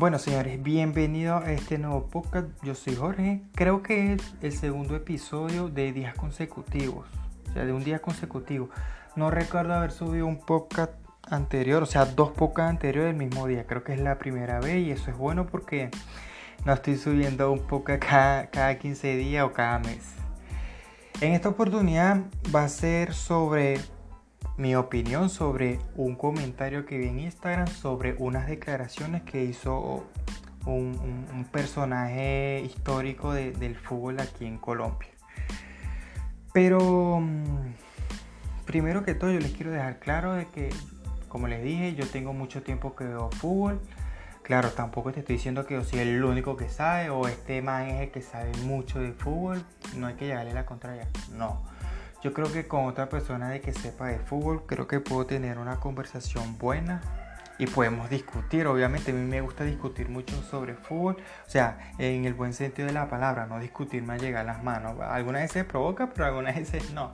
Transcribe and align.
Bueno, 0.00 0.18
señores, 0.18 0.62
bienvenidos 0.62 1.44
a 1.44 1.52
este 1.52 1.76
nuevo 1.76 2.06
podcast. 2.06 2.48
Yo 2.62 2.74
soy 2.74 2.96
Jorge. 2.96 3.42
Creo 3.54 3.82
que 3.82 4.14
es 4.14 4.34
el 4.40 4.52
segundo 4.52 4.96
episodio 4.96 5.68
de 5.68 5.92
días 5.92 6.14
consecutivos. 6.14 7.06
O 7.46 7.52
sea, 7.52 7.66
de 7.66 7.74
un 7.74 7.84
día 7.84 7.98
consecutivo. 7.98 8.70
No 9.14 9.30
recuerdo 9.30 9.74
haber 9.74 9.90
subido 9.90 10.26
un 10.26 10.38
podcast 10.38 10.94
anterior, 11.28 11.82
o 11.82 11.86
sea, 11.86 12.06
dos 12.06 12.30
podcasts 12.30 12.70
anteriores 12.70 13.14
del 13.14 13.28
mismo 13.28 13.46
día. 13.46 13.66
Creo 13.66 13.84
que 13.84 13.92
es 13.92 14.00
la 14.00 14.18
primera 14.18 14.58
vez 14.58 14.86
y 14.86 14.90
eso 14.90 15.10
es 15.10 15.18
bueno 15.18 15.46
porque 15.46 15.90
no 16.64 16.72
estoy 16.72 16.96
subiendo 16.96 17.52
un 17.52 17.60
podcast 17.66 18.02
cada, 18.02 18.46
cada 18.46 18.78
15 18.78 19.16
días 19.16 19.44
o 19.44 19.52
cada 19.52 19.80
mes. 19.80 20.14
En 21.20 21.34
esta 21.34 21.50
oportunidad 21.50 22.22
va 22.56 22.64
a 22.64 22.68
ser 22.70 23.12
sobre 23.12 23.78
mi 24.60 24.74
opinión 24.74 25.30
sobre 25.30 25.78
un 25.96 26.16
comentario 26.16 26.84
que 26.84 26.98
vi 26.98 27.08
en 27.08 27.18
Instagram 27.18 27.66
sobre 27.66 28.14
unas 28.18 28.46
declaraciones 28.46 29.22
que 29.22 29.42
hizo 29.42 30.04
un, 30.66 31.48
personaje 31.50 32.60
histórico 32.62 33.32
del 33.32 33.74
fútbol 33.74 34.20
aquí 34.20 34.44
en 34.44 34.58
Colombia. 34.58 35.08
Pero 36.52 37.20
mm, 37.20 37.72
primero 38.66 39.02
que 39.02 39.14
todo 39.14 39.32
yo 39.32 39.40
les 39.40 39.52
quiero 39.52 39.70
dejar 39.70 39.98
claro 39.98 40.34
de 40.34 40.44
que, 40.44 40.68
como 41.28 41.48
les 41.48 41.64
dije, 41.64 41.94
yo 41.94 42.06
tengo 42.06 42.34
mucho 42.34 42.62
tiempo 42.62 42.94
que 42.94 43.04
veo 43.04 43.30
fútbol. 43.30 43.80
Claro, 44.42 44.70
tampoco 44.72 45.10
te 45.10 45.20
estoy 45.20 45.36
diciendo 45.36 45.64
que 45.64 45.74
yo 45.74 45.84
soy 45.84 46.00
el 46.00 46.22
único 46.22 46.58
que 46.58 46.68
sabe 46.68 47.08
o 47.08 47.26
este 47.28 47.62
man 47.62 47.86
es 47.86 48.02
el 48.02 48.10
que 48.10 48.20
sabe 48.20 48.52
mucho 48.64 48.98
de 49.00 49.12
fútbol. 49.12 49.64
No 49.96 50.06
hay 50.06 50.14
que 50.14 50.26
llegarle 50.26 50.52
la 50.52 50.66
contraria. 50.66 51.08
No 51.32 51.62
yo 52.22 52.32
creo 52.32 52.52
que 52.52 52.66
con 52.66 52.86
otra 52.86 53.08
persona 53.08 53.48
de 53.48 53.60
que 53.60 53.72
sepa 53.72 54.08
de 54.08 54.18
fútbol, 54.18 54.66
creo 54.66 54.86
que 54.86 55.00
puedo 55.00 55.26
tener 55.26 55.58
una 55.58 55.76
conversación 55.76 56.58
buena 56.58 57.00
y 57.58 57.66
podemos 57.66 58.10
discutir. 58.10 58.66
Obviamente 58.66 59.10
a 59.10 59.14
mí 59.14 59.20
me 59.20 59.40
gusta 59.40 59.64
discutir 59.64 60.08
mucho 60.08 60.42
sobre 60.42 60.74
fútbol, 60.74 61.16
o 61.46 61.50
sea, 61.50 61.92
en 61.98 62.24
el 62.24 62.34
buen 62.34 62.52
sentido 62.52 62.88
de 62.88 62.94
la 62.94 63.08
palabra, 63.08 63.46
no 63.46 63.58
discutir 63.58 64.02
más 64.02 64.20
llegar 64.20 64.42
a 64.42 64.52
las 64.52 64.62
manos. 64.62 65.00
Algunas 65.00 65.42
veces 65.42 65.64
provoca, 65.64 66.10
pero 66.10 66.26
algunas 66.26 66.54
veces 66.56 66.90
no, 66.92 67.12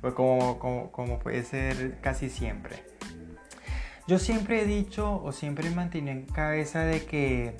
pues 0.00 0.14
como, 0.14 0.58
como, 0.58 0.90
como 0.90 1.18
puede 1.18 1.42
ser 1.44 2.00
casi 2.00 2.28
siempre. 2.28 2.84
Yo 4.06 4.18
siempre 4.18 4.62
he 4.62 4.66
dicho 4.66 5.22
o 5.22 5.30
siempre 5.30 5.70
mantenido 5.70 6.12
en 6.12 6.26
cabeza 6.26 6.80
de 6.80 7.04
que 7.04 7.56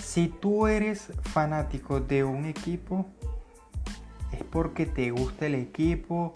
si 0.00 0.28
tú 0.28 0.68
eres 0.68 1.12
fanático 1.22 1.98
de 1.98 2.22
un 2.22 2.44
equipo, 2.44 3.06
es 4.32 4.44
porque 4.44 4.86
te 4.86 5.10
gusta 5.10 5.46
el 5.46 5.54
equipo, 5.54 6.32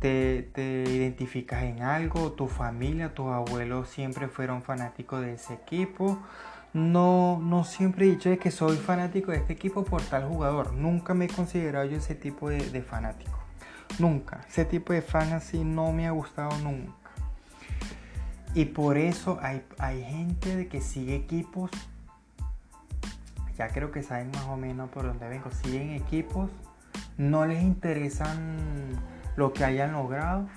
te, 0.00 0.50
identificas 0.88 1.62
en 1.62 1.82
algo, 1.82 2.32
tu 2.32 2.48
familia, 2.48 3.14
tus 3.14 3.26
abuelos 3.26 3.88
siempre 3.88 4.28
fueron 4.28 4.62
fanáticos 4.62 5.20
de 5.20 5.34
ese 5.34 5.54
equipo. 5.54 6.18
No, 6.72 7.40
no 7.42 7.64
siempre 7.64 8.06
he 8.06 8.10
dicho 8.10 8.30
que 8.38 8.50
soy 8.50 8.76
fanático 8.76 9.32
de 9.32 9.38
este 9.38 9.52
equipo 9.52 9.84
por 9.84 10.02
tal 10.02 10.28
jugador. 10.28 10.72
Nunca 10.72 11.14
me 11.14 11.26
he 11.26 11.28
considerado 11.28 11.84
yo 11.84 11.96
ese 11.96 12.14
tipo 12.14 12.48
de, 12.48 12.82
fanático. 12.82 13.38
Nunca. 13.98 14.40
Ese 14.48 14.64
tipo 14.64 14.92
de 14.92 15.02
fan 15.02 15.32
así 15.32 15.64
no 15.64 15.92
me 15.92 16.06
ha 16.06 16.12
gustado 16.12 16.56
nunca. 16.58 16.92
Y 18.54 18.66
por 18.66 18.96
eso 18.96 19.38
hay, 19.42 19.62
hay 19.78 20.02
gente 20.04 20.56
de 20.56 20.68
que 20.68 20.80
sigue 20.80 21.16
equipos. 21.16 21.70
Ya 23.58 23.68
creo 23.68 23.90
que 23.90 24.02
saben 24.02 24.30
más 24.30 24.44
o 24.44 24.56
menos 24.56 24.88
por 24.90 25.04
dónde 25.04 25.28
vengo. 25.28 25.50
Siguen 25.50 25.90
equipos 25.90 26.50
no 27.20 27.44
les 27.44 27.62
interesan 27.62 28.98
lo 29.36 29.52
que 29.52 29.62
hayan 29.62 29.92
logrado, 29.92 30.48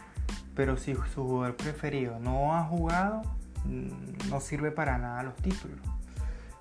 pero 0.56 0.78
si 0.78 0.95
su 1.14 1.28
jugador 1.28 1.58
preferido 1.58 2.19
no 2.19 2.56
ha 2.56 2.64
jugado, 2.64 3.22
mm, 3.66 4.30
no 4.30 4.39
sirve 4.39 4.72
para 4.72 4.97
nada 4.97 5.23
los 5.23 5.36
títulos. 5.36 5.78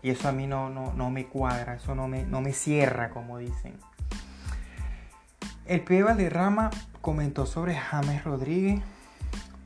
Y 0.03 0.11
eso 0.11 0.29
a 0.29 0.33
mí 0.33 0.49
no, 0.49 0.71
no, 0.71 1.11
me 1.11 1.27
cuadra, 1.27 1.75
eso 1.75 1.95
no 1.95 2.09
me, 2.09 2.25
no 2.25 2.41
me 2.41 2.53
cierra, 2.53 3.11
como 3.11 3.39
dicen. 3.39 3.77
El 5.67 5.83
pibe 5.83 6.03
Valderrama 6.03 6.71
comentó 7.01 7.47
sobre 7.47 7.77
James 7.77 8.25
Rodríguez, 8.25 8.83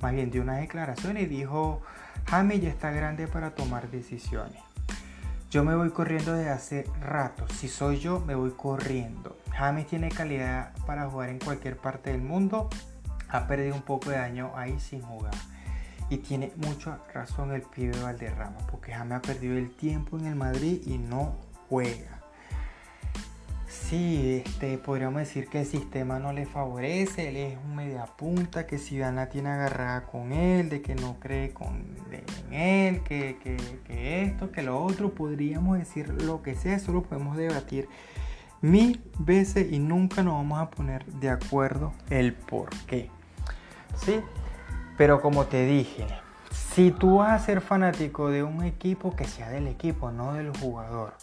más 0.02 0.12
bien 0.12 0.30
dio 0.30 0.42
una 0.42 0.56
declaración 0.56 1.16
y 1.16 1.24
dijo, 1.24 1.80
James 2.26 2.60
ya 2.60 2.68
está 2.68 2.90
grande 2.90 3.26
para 3.26 3.54
tomar 3.54 3.90
decisiones. 3.90 4.65
Yo 5.48 5.62
me 5.62 5.76
voy 5.76 5.90
corriendo 5.90 6.32
desde 6.32 6.50
hace 6.50 6.84
rato. 7.00 7.46
Si 7.48 7.68
soy 7.68 8.00
yo, 8.00 8.18
me 8.20 8.34
voy 8.34 8.50
corriendo. 8.50 9.38
James 9.52 9.86
tiene 9.86 10.08
calidad 10.08 10.72
para 10.86 11.08
jugar 11.08 11.28
en 11.28 11.38
cualquier 11.38 11.76
parte 11.76 12.10
del 12.10 12.20
mundo. 12.20 12.68
Ha 13.28 13.46
perdido 13.46 13.76
un 13.76 13.82
poco 13.82 14.10
de 14.10 14.16
daño 14.16 14.50
ahí 14.56 14.78
sin 14.80 15.02
jugar. 15.02 15.34
Y 16.10 16.18
tiene 16.18 16.52
mucha 16.56 16.98
razón 17.14 17.52
el 17.52 17.62
pibe 17.62 18.00
Valderrama, 18.00 18.58
porque 18.70 18.92
James 18.92 19.18
ha 19.18 19.22
perdido 19.22 19.56
el 19.56 19.70
tiempo 19.70 20.18
en 20.18 20.26
el 20.26 20.34
Madrid 20.34 20.82
y 20.84 20.98
no 20.98 21.36
juega. 21.68 22.15
Sí, 23.82 24.42
este, 24.44 24.78
podríamos 24.78 25.20
decir 25.20 25.48
que 25.48 25.60
el 25.60 25.66
sistema 25.66 26.18
no 26.18 26.32
le 26.32 26.44
favorece, 26.44 27.28
él 27.28 27.36
es 27.36 27.58
un 27.64 27.76
media 27.76 28.04
punta, 28.04 28.66
que 28.66 28.78
si 28.78 28.98
la 28.98 29.28
tiene 29.28 29.50
agarrada 29.50 30.06
con 30.06 30.32
él, 30.32 30.68
de 30.70 30.82
que 30.82 30.96
no 30.96 31.20
cree 31.20 31.52
con, 31.52 31.96
en 32.10 32.52
él, 32.52 33.02
que, 33.04 33.38
que, 33.86 34.22
esto, 34.22 34.50
que 34.50 34.62
lo 34.62 34.82
otro, 34.82 35.14
podríamos 35.14 35.78
decir 35.78 36.08
lo 36.24 36.42
que 36.42 36.56
sea, 36.56 36.74
eso 36.74 36.90
lo 36.90 37.04
podemos 37.04 37.36
debatir 37.36 37.88
mil 38.60 39.04
veces 39.20 39.70
y 39.70 39.78
nunca 39.78 40.24
nos 40.24 40.34
vamos 40.34 40.58
a 40.58 40.70
poner 40.70 41.04
de 41.06 41.30
acuerdo 41.30 41.92
el 42.10 42.32
por 42.32 42.70
qué. 42.86 43.08
¿Sí? 43.94 44.20
Pero 44.96 45.20
como 45.20 45.44
te 45.44 45.64
dije, 45.64 46.06
si 46.50 46.90
tú 46.90 47.18
vas 47.18 47.40
a 47.40 47.44
ser 47.44 47.60
fanático 47.60 48.30
de 48.30 48.42
un 48.42 48.64
equipo, 48.64 49.14
que 49.14 49.24
sea 49.24 49.50
del 49.50 49.68
equipo, 49.68 50.10
no 50.10 50.34
del 50.34 50.50
jugador. 50.56 51.14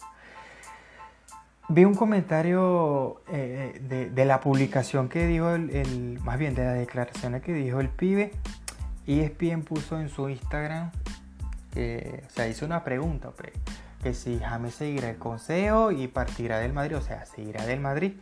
Vi 1.68 1.84
un 1.84 1.94
comentario 1.94 3.22
eh, 3.32 4.10
de, 4.12 4.24
la 4.26 4.40
publicación 4.40 5.08
que 5.08 5.26
dijo 5.26 5.50
el, 5.54 6.18
más 6.22 6.38
bien 6.38 6.54
de 6.54 6.64
las 6.64 6.78
declaraciones 6.78 7.42
que 7.42 7.54
dijo 7.54 7.80
el 7.80 7.88
pibe. 7.88 8.32
Y 9.06 9.20
ESPN 9.20 9.62
puso 9.62 10.00
en 10.00 10.08
su 10.08 10.28
Instagram, 10.28 10.90
o 10.90 12.30
sea, 12.30 12.48
hizo 12.48 12.64
una 12.64 12.84
pregunta, 12.84 13.30
pues, 13.36 13.52
que 14.02 14.14
si 14.14 14.38
James 14.38 14.74
seguirá 14.74 15.10
el 15.10 15.16
consejo 15.16 15.90
y 15.90 16.08
partirá 16.08 16.58
del 16.58 16.72
Madrid, 16.72 16.96
o 16.96 17.02
sea, 17.02 17.26
seguirá 17.26 17.66
del 17.66 17.80
Madrid. 17.80 18.12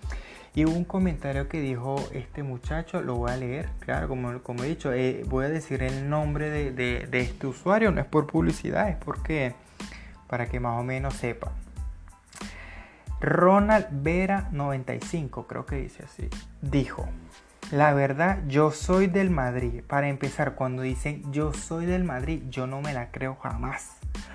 Y 0.55 0.65
hubo 0.65 0.77
un 0.77 0.85
comentario 0.85 1.49
que 1.49 1.61
dijo 1.61 1.97
este 2.13 2.43
muchacho, 2.43 3.01
lo 3.01 3.17
voy 3.17 3.31
a 3.31 3.37
leer, 3.37 3.69
claro, 3.81 4.09
como, 4.09 4.43
como 4.43 4.65
he 4.65 4.69
dicho, 4.69 4.93
eh, 4.93 5.25
voy 5.27 5.47
a 5.47 5.49
decir 5.49 5.83
el 5.83 6.09
nombre 6.09 6.51
de, 6.51 6.73
de 6.73 7.21
este 7.21 7.47
usuario, 7.47 7.91
no 7.91 8.01
es 8.01 8.07
por 8.07 8.27
publicidad, 8.27 8.89
es 8.89 8.97
porque, 8.97 9.55
para 10.29 10.47
que 10.47 10.61
más 10.61 10.79
o 10.81 10.85
menos 10.85 11.15
sepa. 11.15 11.53
Ronald 13.23 13.87
Vera 14.03 14.49
95, 14.51 15.47
creo 15.47 15.65
que 15.65 15.77
dice 15.77 16.03
así, 16.03 16.29
dijo, 16.61 17.09
la 17.71 17.95
verdad, 17.95 18.41
yo 18.49 18.73
soy 18.73 19.07
del 19.07 19.31
Madrid. 19.31 19.85
Para 19.87 20.09
empezar, 20.09 20.57
cuando 20.57 20.83
dicen 20.83 21.33
yo 21.33 21.53
soy 21.53 21.87
del 21.87 22.03
Madrid, 22.03 22.43
yo 22.51 22.67
no 22.67 22.81
me 22.81 22.93
la 22.93 23.13
creo 23.13 23.37
jamás. 23.37 23.93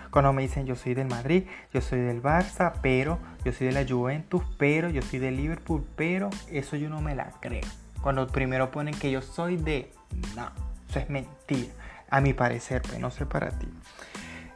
Cuando 0.10 0.32
me 0.32 0.44
dicen 0.44 0.66
yo 0.66 0.78
soy 0.78 0.94
del 0.94 1.08
Madrid, 1.08 1.44
yo 1.74 1.82
soy 1.82 2.00
del 2.00 2.24
Barça, 2.24 2.76
pero 2.82 3.20
yo 3.44 3.52
soy 3.52 3.68
de 3.68 3.74
la 3.74 3.86
Juventus, 3.86 4.42
pero 4.58 4.90
yo 4.90 5.02
soy 5.02 5.20
del 5.20 5.36
Liverpool, 5.36 5.86
pero 5.98 6.30
eso 6.50 6.78
yo 6.78 6.90
no 6.90 7.02
me 7.02 7.14
la 7.14 7.32
creo. 7.42 7.68
Cuando 8.02 8.26
primero 8.28 8.72
ponen 8.72 8.94
que 8.94 9.12
yo 9.12 9.22
soy 9.22 9.58
de... 9.58 9.92
No, 10.34 10.50
eso 10.90 11.00
es 11.00 11.10
mentira. 11.10 11.74
A 12.10 12.22
mi 12.22 12.34
parecer, 12.34 12.84
pues 12.84 13.00
no 13.00 13.12
sé 13.12 13.26
para 13.26 13.50
ti. 13.50 13.68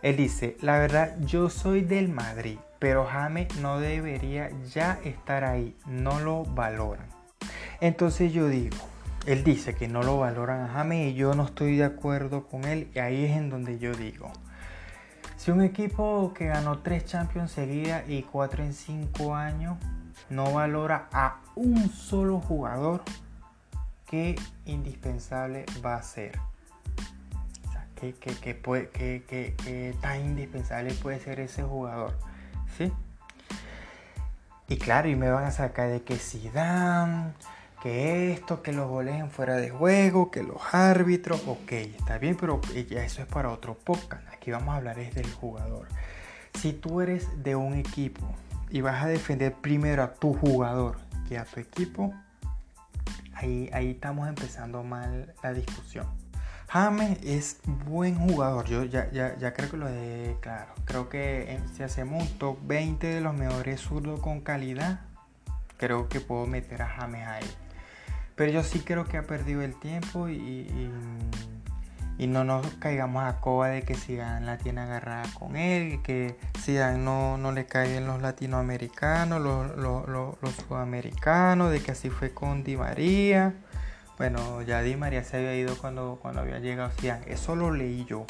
Él 0.02 0.16
dice, 0.16 0.56
la 0.62 0.80
verdad, 0.80 1.18
yo 1.19 1.50
soy 1.50 1.81
del 1.81 2.08
Madrid 2.08 2.58
pero 2.81 3.06
James 3.06 3.56
no 3.58 3.80
debería 3.80 4.50
ya 4.74 5.00
estar 5.03 5.44
ahí, 5.44 5.78
no 5.86 6.19
lo 6.19 6.46
valoran. 6.46 7.06
Entonces 7.80 8.34
yo 8.34 8.47
digo, 8.47 8.75
él 9.28 9.44
dice 9.44 9.75
que 9.75 9.88
no 9.88 10.02
lo 10.02 10.18
valoran 10.18 10.62
a 10.62 10.69
James 10.69 11.12
y 11.12 11.13
yo 11.13 11.36
no 11.36 11.45
estoy 11.45 11.78
de 11.78 11.83
acuerdo 11.83 12.48
con 12.48 12.66
él 12.66 12.89
y 12.95 12.98
ahí 12.98 13.25
es 13.25 13.38
en 13.38 13.51
donde 13.51 13.78
yo 13.78 13.94
digo, 13.94 14.31
si 15.38 15.51
un 15.51 15.62
equipo 15.62 16.33
que 16.33 16.48
ganó 16.48 16.80
tres 16.80 17.06
Champions 17.06 17.51
seguidas 17.51 18.10
y 18.10 18.24
cuatro 18.24 18.63
en 18.63 18.74
cinco 18.74 19.36
años 19.36 19.77
no 20.31 20.51
valora 20.51 21.07
a 21.12 21.39
un 21.54 21.88
solo 21.88 22.39
jugador, 22.39 23.04
¿qué 24.07 24.36
indispensable 24.66 25.68
va 25.86 25.98
a 25.98 26.01
ser? 26.01 26.31
¿qué, 28.00 28.16
qué 28.16 29.95
tan 30.01 30.19
indispensable 30.19 30.95
puede 30.95 31.19
ser 31.19 31.42
ese 31.42 31.62
jugador? 31.62 32.31
¿Sí? 32.77 32.91
Y 34.68 34.77
claro, 34.77 35.09
y 35.09 35.15
me 35.15 35.29
van 35.29 35.44
a 35.44 35.51
sacar 35.51 35.89
de 35.89 36.01
que 36.01 36.18
si 36.18 36.50
dan, 36.50 37.33
que 37.81 38.31
esto, 38.31 38.62
que 38.62 38.71
los 38.71 38.88
goles 38.88 39.29
fuera 39.31 39.56
de 39.57 39.69
juego, 39.69 40.31
que 40.31 40.44
los 40.44 40.62
árbitros, 40.73 41.44
ok, 41.47 41.71
está 41.71 42.18
bien, 42.19 42.38
pero 42.39 42.62
ya 42.89 43.03
eso 43.03 43.21
es 43.21 43.27
para 43.27 43.50
otro 43.50 43.73
podcast. 43.73 44.23
Aquí 44.31 44.51
vamos 44.51 44.69
a 44.69 44.77
hablar 44.77 45.00
es 45.00 45.13
del 45.15 45.29
jugador. 45.29 45.88
Si 46.59 46.73
tú 46.73 47.01
eres 47.01 47.44
de 47.44 47.56
un 47.56 47.73
equipo 47.73 48.25
y 48.69 48.81
vas 48.81 49.03
a 49.03 49.07
defender 49.07 49.53
primero 49.53 50.03
a 50.03 50.13
tu 50.13 50.33
jugador 50.33 51.00
que 51.27 51.38
a 51.38 51.45
tu 51.45 51.59
equipo, 51.59 52.13
ahí 53.33 53.69
estamos 53.74 54.29
empezando 54.29 54.83
mal 54.83 55.33
la 55.44 55.53
discusión. 55.53 56.20
James 56.71 57.19
es 57.25 57.59
buen 57.85 58.15
jugador, 58.15 58.65
yo 58.65 58.85
ya, 58.85 59.12
ya, 59.12 59.53
creo 59.53 59.69
que 59.69 59.75
lo 59.75 59.88
de 59.88 60.38
claro. 60.39 60.73
Creo 60.85 61.09
que 61.09 61.59
si 61.75 61.83
hacemos 61.83 62.23
un 62.23 62.38
top 62.38 62.59
20 62.63 63.07
de 63.07 63.19
los 63.19 63.33
mejores 63.33 63.81
zurdos 63.81 64.21
con 64.21 64.39
calidad, 64.39 65.01
creo 65.75 66.07
que 66.07 66.21
puedo 66.21 66.45
meter 66.45 66.81
a 66.81 66.88
James 66.88 67.27
ahí. 67.27 67.51
Pero 68.35 68.53
yo 68.53 68.63
sí 68.63 68.79
creo 68.79 69.03
que 69.03 69.18
ha 69.18 69.23
perdido 69.23 69.62
el 69.62 69.77
tiempo 69.77 70.29
y, 70.29 70.38
y, 72.18 72.27
no 72.27 72.45
nos 72.45 72.65
caigamos 72.75 73.25
a 73.25 73.41
coba 73.41 73.67
de 73.67 73.81
que 73.81 73.95
Zidane 73.95 74.45
la 74.45 74.57
tiene 74.57 74.79
agarrada 74.79 75.25
con 75.38 75.57
él, 75.57 76.01
que 76.03 76.38
Zidane 76.57 77.00
no, 77.00 77.38
no 77.38 77.51
le 77.51 77.65
caen 77.65 78.07
los 78.07 78.21
latinoamericanos, 78.21 79.41
los, 79.41 80.07
los 80.07 80.56
sudamericanos, 80.56 81.69
de 81.69 81.81
que 81.81 81.91
así 81.91 82.09
fue 82.09 82.33
con 82.33 82.63
Di 82.63 82.77
María. 82.77 83.56
Bueno, 84.21 84.62
ya 84.62 84.83
Di 84.83 84.95
María 84.95 85.23
se 85.23 85.38
había 85.38 85.56
ido 85.56 85.75
cuando, 85.79 86.19
cuando 86.21 86.41
había 86.41 86.59
llegado 86.59 86.91
Zidane. 86.91 87.25
Eso 87.33 87.56
lo 87.56 87.71
leí 87.71 88.06
yo. 88.06 88.27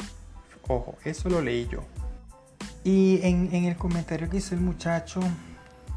Ojo, 0.66 0.96
eso 1.04 1.28
lo 1.28 1.42
leí 1.42 1.68
yo. 1.68 1.84
Y 2.82 3.20
en, 3.24 3.52
el 3.52 3.76
comentario 3.76 4.30
que 4.30 4.38
hizo 4.38 4.54
el 4.54 4.62
muchacho, 4.62 5.20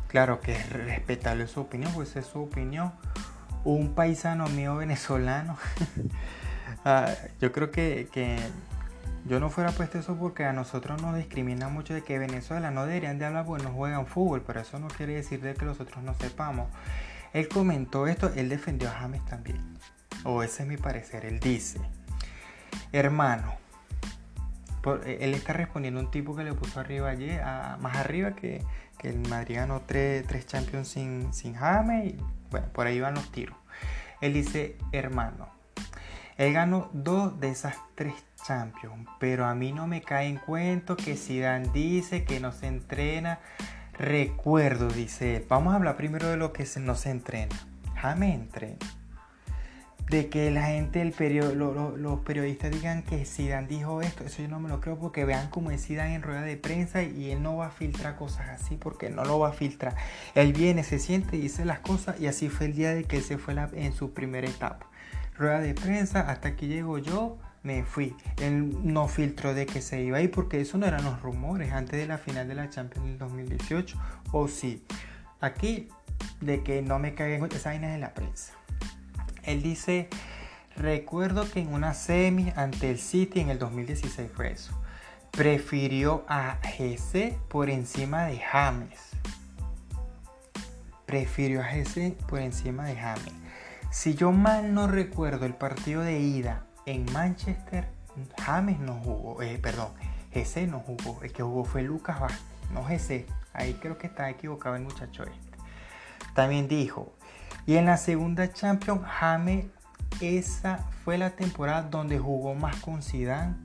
claro 0.09 0.41
que 0.41 0.51
es 0.51 0.69
respetable 0.69 1.47
su 1.47 1.61
opinión, 1.61 1.93
pues 1.93 2.13
es 2.17 2.25
su 2.25 2.41
opinión. 2.41 2.91
Un 3.63 3.95
paisano 3.95 4.49
mío 4.49 4.75
venezolano. 4.75 5.57
Ah, 6.87 7.11
yo 7.41 7.51
creo 7.51 7.71
que, 7.71 8.09
que, 8.11 8.37
yo 9.25 9.39
no 9.39 9.49
fuera 9.49 9.71
puesto 9.71 9.97
eso 9.97 10.15
porque 10.17 10.45
a 10.45 10.53
nosotros 10.53 11.01
nos 11.01 11.15
discrimina 11.15 11.67
mucho 11.67 11.95
de 11.95 12.03
que 12.03 12.19
Venezuela 12.19 12.69
no 12.69 12.85
deberían 12.85 13.17
de 13.17 13.25
hablar 13.25 13.45
porque 13.45 13.63
no 13.63 13.71
juegan 13.71 14.05
fútbol, 14.05 14.43
pero 14.45 14.59
eso 14.59 14.77
no 14.77 14.87
quiere 14.87 15.15
decir 15.15 15.41
de 15.41 15.55
que 15.55 15.65
nosotros 15.65 16.03
no 16.03 16.13
sepamos. 16.13 16.67
Él 17.35 17.49
comentó 17.49 18.07
esto, 18.07 18.31
él 18.33 18.47
defendió 18.47 18.87
a 18.87 18.93
James 18.93 19.25
también. 19.25 19.57
O 20.23 20.41
ese 20.41 20.63
es 20.63 20.69
mi 20.69 20.77
parecer. 20.77 21.25
Él 21.25 21.41
dice, 21.41 21.81
hermano, 22.93 23.55
eh, 25.03 25.17
él 25.19 25.33
está 25.33 25.51
respondiendo 25.51 25.99
a 25.99 26.03
un 26.03 26.11
tipo 26.11 26.33
que 26.33 26.45
le 26.45 26.53
puso 26.53 26.79
arriba 26.79 27.09
ayer, 27.09 27.43
más 27.81 27.97
arriba 27.97 28.35
que, 28.35 28.63
el 29.03 29.19
Madrid 29.29 29.57
ganó 29.57 29.81
tres, 29.81 30.25
Champions 30.47 30.87
sin, 30.87 31.33
sin 31.33 31.55
James. 31.55 32.13
Y, 32.13 32.17
bueno, 32.51 32.67
por 32.71 32.87
ahí 32.87 33.01
van 33.01 33.15
los 33.15 33.29
tiros. 33.33 33.57
Él 34.21 34.31
dice, 34.31 34.77
hermano, 34.93 35.49
él 36.37 36.53
ganó 36.53 36.89
dos 36.93 37.37
de 37.41 37.49
esas 37.49 37.75
tres 37.95 38.13
Champions, 38.47 39.09
pero 39.19 39.45
a 39.45 39.55
mí 39.55 39.73
no 39.73 39.87
me 39.87 40.01
cae 40.01 40.29
en 40.29 40.37
cuento 40.37 40.95
que 40.95 41.15
Dan 41.41 41.73
dice 41.73 42.23
que 42.23 42.39
no 42.39 42.53
se 42.53 42.67
entrena 42.67 43.39
Recuerdo, 43.97 44.89
dice 44.89 45.37
él. 45.37 45.45
Vamos 45.47 45.73
a 45.73 45.77
hablar 45.77 45.95
primero 45.95 46.27
de 46.27 46.37
lo 46.37 46.51
que 46.51 46.67
no 46.79 46.95
se 46.95 47.11
entrena. 47.11 47.55
Jame 47.95 48.33
entrena. 48.33 48.77
De 50.09 50.29
que 50.29 50.51
la 50.51 50.65
gente, 50.65 51.03
los 51.03 52.19
periodistas 52.19 52.69
digan 52.69 53.01
que 53.01 53.25
Zidane 53.25 53.67
dijo 53.67 54.01
esto, 54.03 54.23
eso 54.23 54.43
yo 54.43 54.47
no 54.47 54.59
me 54.59 54.69
lo 54.69 54.79
creo 54.79 54.99
porque 54.99 55.25
vean 55.25 55.49
cómo 55.49 55.71
es 55.71 55.83
Zidane 55.83 56.13
en 56.13 56.21
rueda 56.21 56.41
de 56.41 56.57
prensa 56.57 57.01
y 57.01 57.31
él 57.31 57.41
no 57.41 57.57
va 57.57 57.67
a 57.67 57.71
filtrar 57.71 58.15
cosas 58.15 58.49
así 58.49 58.75
porque 58.75 59.09
no 59.09 59.25
lo 59.25 59.39
va 59.39 59.49
a 59.49 59.53
filtrar. 59.53 59.95
Él 60.35 60.53
viene, 60.53 60.83
se 60.83 60.99
siente, 60.99 61.37
dice 61.37 61.65
las 61.65 61.79
cosas 61.79 62.19
y 62.19 62.27
así 62.27 62.49
fue 62.49 62.67
el 62.67 62.75
día 62.75 62.93
de 62.93 63.05
que 63.05 63.17
él 63.17 63.23
se 63.23 63.39
fue 63.39 63.55
en 63.73 63.93
su 63.93 64.13
primera 64.13 64.47
etapa. 64.47 64.85
Rueda 65.37 65.59
de 65.59 65.73
prensa, 65.73 66.29
hasta 66.29 66.49
aquí 66.49 66.67
llego 66.67 66.99
yo, 66.99 67.39
me 67.65 67.83
fui. 67.83 68.15
Él 68.37 68.77
no 68.83 69.07
filtró 69.07 69.53
de 69.53 69.65
que 69.65 69.81
se 69.81 70.01
iba 70.01 70.19
a 70.19 70.21
ir 70.21 70.31
porque 70.31 70.61
eso 70.61 70.77
no 70.77 70.85
eran 70.85 71.03
los 71.03 71.21
rumores 71.21 71.73
antes 71.73 71.99
de 71.99 72.05
la 72.05 72.17
final 72.17 72.47
de 72.47 72.55
la 72.55 72.69
Champions 72.69 73.07
del 73.07 73.17
2018. 73.17 73.97
O 74.31 74.47
sí. 74.47 74.85
Aquí 75.41 75.89
de 76.39 76.63
que 76.63 76.81
no 76.81 76.99
me 76.99 77.15
caguen 77.15 77.45
esa 77.51 77.71
vaina 77.71 77.91
de 77.91 77.97
la 77.97 78.13
prensa. 78.13 78.53
Él 79.43 79.61
dice, 79.61 80.09
recuerdo 80.77 81.49
que 81.51 81.59
en 81.59 81.73
una 81.73 81.93
semi 81.93 82.53
ante 82.55 82.91
el 82.91 82.99
City 82.99 83.41
en 83.41 83.49
el 83.49 83.59
2016 83.59 84.31
fue 84.33 84.51
eso. 84.51 84.79
Prefirió 85.31 86.23
a 86.29 86.59
GC 86.61 87.37
por 87.49 87.69
encima 87.69 88.25
de 88.25 88.39
James. 88.39 88.99
Prefirió 91.05 91.61
a 91.61 91.65
GC 91.65 92.13
por 92.27 92.39
encima 92.39 92.85
de 92.85 92.95
James. 92.95 93.33
Si 93.91 94.13
yo 94.13 94.31
mal 94.31 94.73
no 94.73 94.87
recuerdo 94.87 95.45
el 95.45 95.55
partido 95.55 96.01
de 96.01 96.19
ida 96.19 96.65
en 96.85 97.11
Manchester, 97.11 97.87
James 98.37 98.79
no 98.79 98.93
jugó, 98.95 99.41
eh, 99.41 99.57
perdón, 99.57 99.89
GC 100.33 100.67
no 100.67 100.79
jugó, 100.79 101.21
el 101.23 101.31
que 101.31 101.43
jugó 101.43 101.65
fue 101.65 101.81
Lucas 101.81 102.19
Vázquez, 102.19 102.41
no 102.71 102.83
GC. 102.83 103.25
Ahí 103.53 103.73
creo 103.75 103.97
que 103.97 104.07
está 104.07 104.29
equivocado 104.29 104.75
el 104.75 104.83
muchacho 104.83 105.23
este. 105.23 105.57
También 106.33 106.67
dijo, 106.67 107.13
y 107.65 107.77
en 107.77 107.85
la 107.85 107.97
segunda 107.97 108.51
Champions, 108.51 109.01
James, 109.05 109.65
esa 110.21 110.77
fue 111.03 111.17
la 111.17 111.31
temporada 111.31 111.83
donde 111.83 112.19
jugó 112.19 112.53
más 112.53 112.75
con 112.77 113.01
Zidane 113.01 113.55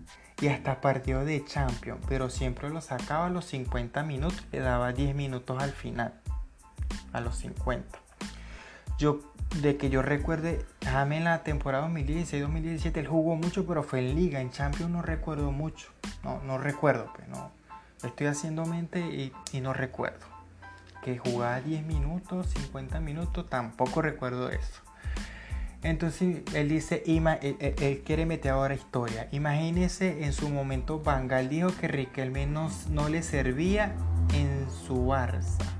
y 0.40 0.48
hasta 0.48 0.80
partido 0.80 1.24
de 1.24 1.44
Champions, 1.44 2.00
pero 2.08 2.30
siempre 2.30 2.70
lo 2.70 2.80
sacaba 2.80 3.26
a 3.26 3.30
los 3.30 3.44
50 3.46 4.02
minutos, 4.04 4.46
le 4.52 4.60
daba 4.60 4.92
10 4.92 5.14
minutos 5.14 5.62
al 5.62 5.72
final, 5.72 6.14
a 7.12 7.20
los 7.20 7.36
50. 7.36 7.98
Yo 9.00 9.18
de 9.62 9.78
que 9.78 9.88
yo 9.88 10.02
recuerde, 10.02 10.62
James 10.82 11.16
en 11.16 11.24
la 11.24 11.42
temporada 11.42 11.88
2016-2017, 11.88 12.98
él 12.98 13.06
jugó 13.08 13.34
mucho, 13.34 13.66
pero 13.66 13.82
fue 13.82 14.00
en 14.00 14.14
liga, 14.14 14.42
en 14.42 14.50
Champions 14.50 14.92
no 14.92 15.00
recuerdo 15.00 15.52
mucho, 15.52 15.88
no, 16.22 16.42
no 16.42 16.58
recuerdo, 16.58 17.10
pues 17.16 17.26
no, 17.26 17.50
estoy 18.04 18.26
haciendo 18.26 18.66
mente 18.66 19.00
y, 19.00 19.60
no 19.62 19.72
recuerdo. 19.72 20.26
Que 21.02 21.16
jugaba 21.16 21.62
10 21.62 21.86
minutos, 21.86 22.48
50 22.48 23.00
minutos, 23.00 23.48
tampoco 23.48 24.02
recuerdo 24.02 24.50
eso. 24.50 24.82
Entonces 25.82 26.42
él 26.54 26.68
dice, 26.68 27.02
él, 27.06 28.02
quiere 28.04 28.26
meter 28.26 28.52
ahora 28.52 28.74
historia. 28.74 29.28
Imagínese 29.32 30.26
en 30.26 30.34
su 30.34 30.50
momento 30.50 31.00
Bangal 31.00 31.48
dijo 31.48 31.68
que 31.80 31.88
Riquelme 31.88 32.46
no, 32.46 32.70
no 32.90 33.08
le 33.08 33.22
servía 33.22 33.94
en 34.34 34.66
su 34.86 35.06
Barça. 35.06 35.79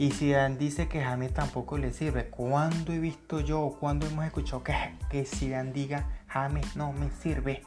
Y 0.00 0.12
Zidane 0.12 0.56
dice 0.56 0.88
que 0.88 1.04
James 1.04 1.34
tampoco 1.34 1.76
le 1.76 1.92
sirve. 1.92 2.30
¿Cuándo 2.30 2.94
he 2.94 2.98
visto 2.98 3.40
yo 3.40 3.60
o 3.60 3.78
cuándo 3.78 4.06
hemos 4.06 4.24
escuchado 4.24 4.64
que, 4.64 4.74
que 5.10 5.26
diga 5.74 6.06
James 6.26 6.74
no 6.74 6.94
me 6.94 7.10
sirve? 7.10 7.64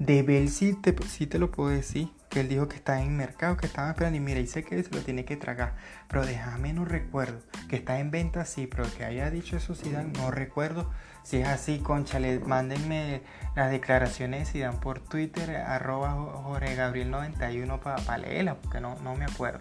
De 0.00 0.24
Bell 0.24 0.48
sí 0.48 0.74
te, 0.74 1.38
lo 1.38 1.52
puedo 1.52 1.70
decir. 1.70 2.08
Que 2.30 2.40
él 2.40 2.48
dijo 2.48 2.66
que 2.66 2.74
está 2.74 3.00
en 3.00 3.16
mercado, 3.16 3.56
que 3.56 3.66
estaba 3.66 3.90
esperando. 3.90 4.16
Y 4.16 4.20
mira, 4.20 4.40
dice 4.40 4.64
que 4.64 4.82
se 4.82 4.90
lo 4.90 5.02
tiene 5.02 5.24
que 5.24 5.36
tragar. 5.36 5.76
Pero 6.08 6.26
de 6.26 6.36
James 6.36 6.74
no 6.74 6.84
recuerdo. 6.84 7.38
Que 7.68 7.76
está 7.76 8.00
en 8.00 8.10
venta 8.10 8.44
sí, 8.44 8.66
pero 8.66 8.82
que 8.96 9.04
haya 9.04 9.30
dicho 9.30 9.56
eso 9.56 9.76
Zidane 9.76 10.10
no 10.14 10.32
recuerdo. 10.32 10.90
Si 11.22 11.36
es 11.36 11.46
así, 11.46 11.78
concha, 11.78 12.18
mándenme 12.44 13.22
las 13.54 13.70
declaraciones 13.70 14.40
de 14.40 14.52
Zidane 14.52 14.78
por 14.78 14.98
Twitter, 14.98 15.54
arroba 15.54 16.10
Jorge 16.10 16.74
Gabriel 16.74 17.12
91 17.12 17.80
para 17.80 18.02
pa 18.02 18.18
leerla, 18.18 18.56
porque 18.56 18.80
no, 18.80 18.96
no 19.04 19.14
me 19.14 19.26
acuerdo. 19.26 19.60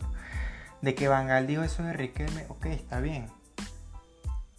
De 0.82 0.96
que 0.96 1.08
Bangal 1.08 1.48
dijo 1.48 1.64
eso 1.64 1.84
de 1.84 1.94
Riquelme, 1.94 2.46
ok, 2.50 2.68
está 2.68 3.00
bien. 3.00 3.28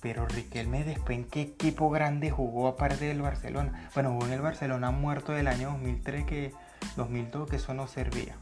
Pero 0.01 0.27
Riquelme 0.27 0.85
después 0.85 1.19
en 1.19 1.25
qué 1.25 1.43
equipo 1.43 1.91
grande 1.91 2.31
jugó 2.31 2.69
aparte 2.69 3.05
del 3.05 3.23
Barcelona. 3.23 3.91
Bueno, 3.95 4.13
jugó 4.13 4.27
en 4.27 4.33
el 4.33 4.41
Barcelona 4.41 4.91
muerto 4.91 5.33
del 5.33 5.49
año 5.49 5.71
2003, 5.71 6.25
que 6.25 6.55
2002, 6.97 7.51
que 7.51 7.57
eso 7.57 7.75
no 7.75 7.87
servía. 7.87 8.37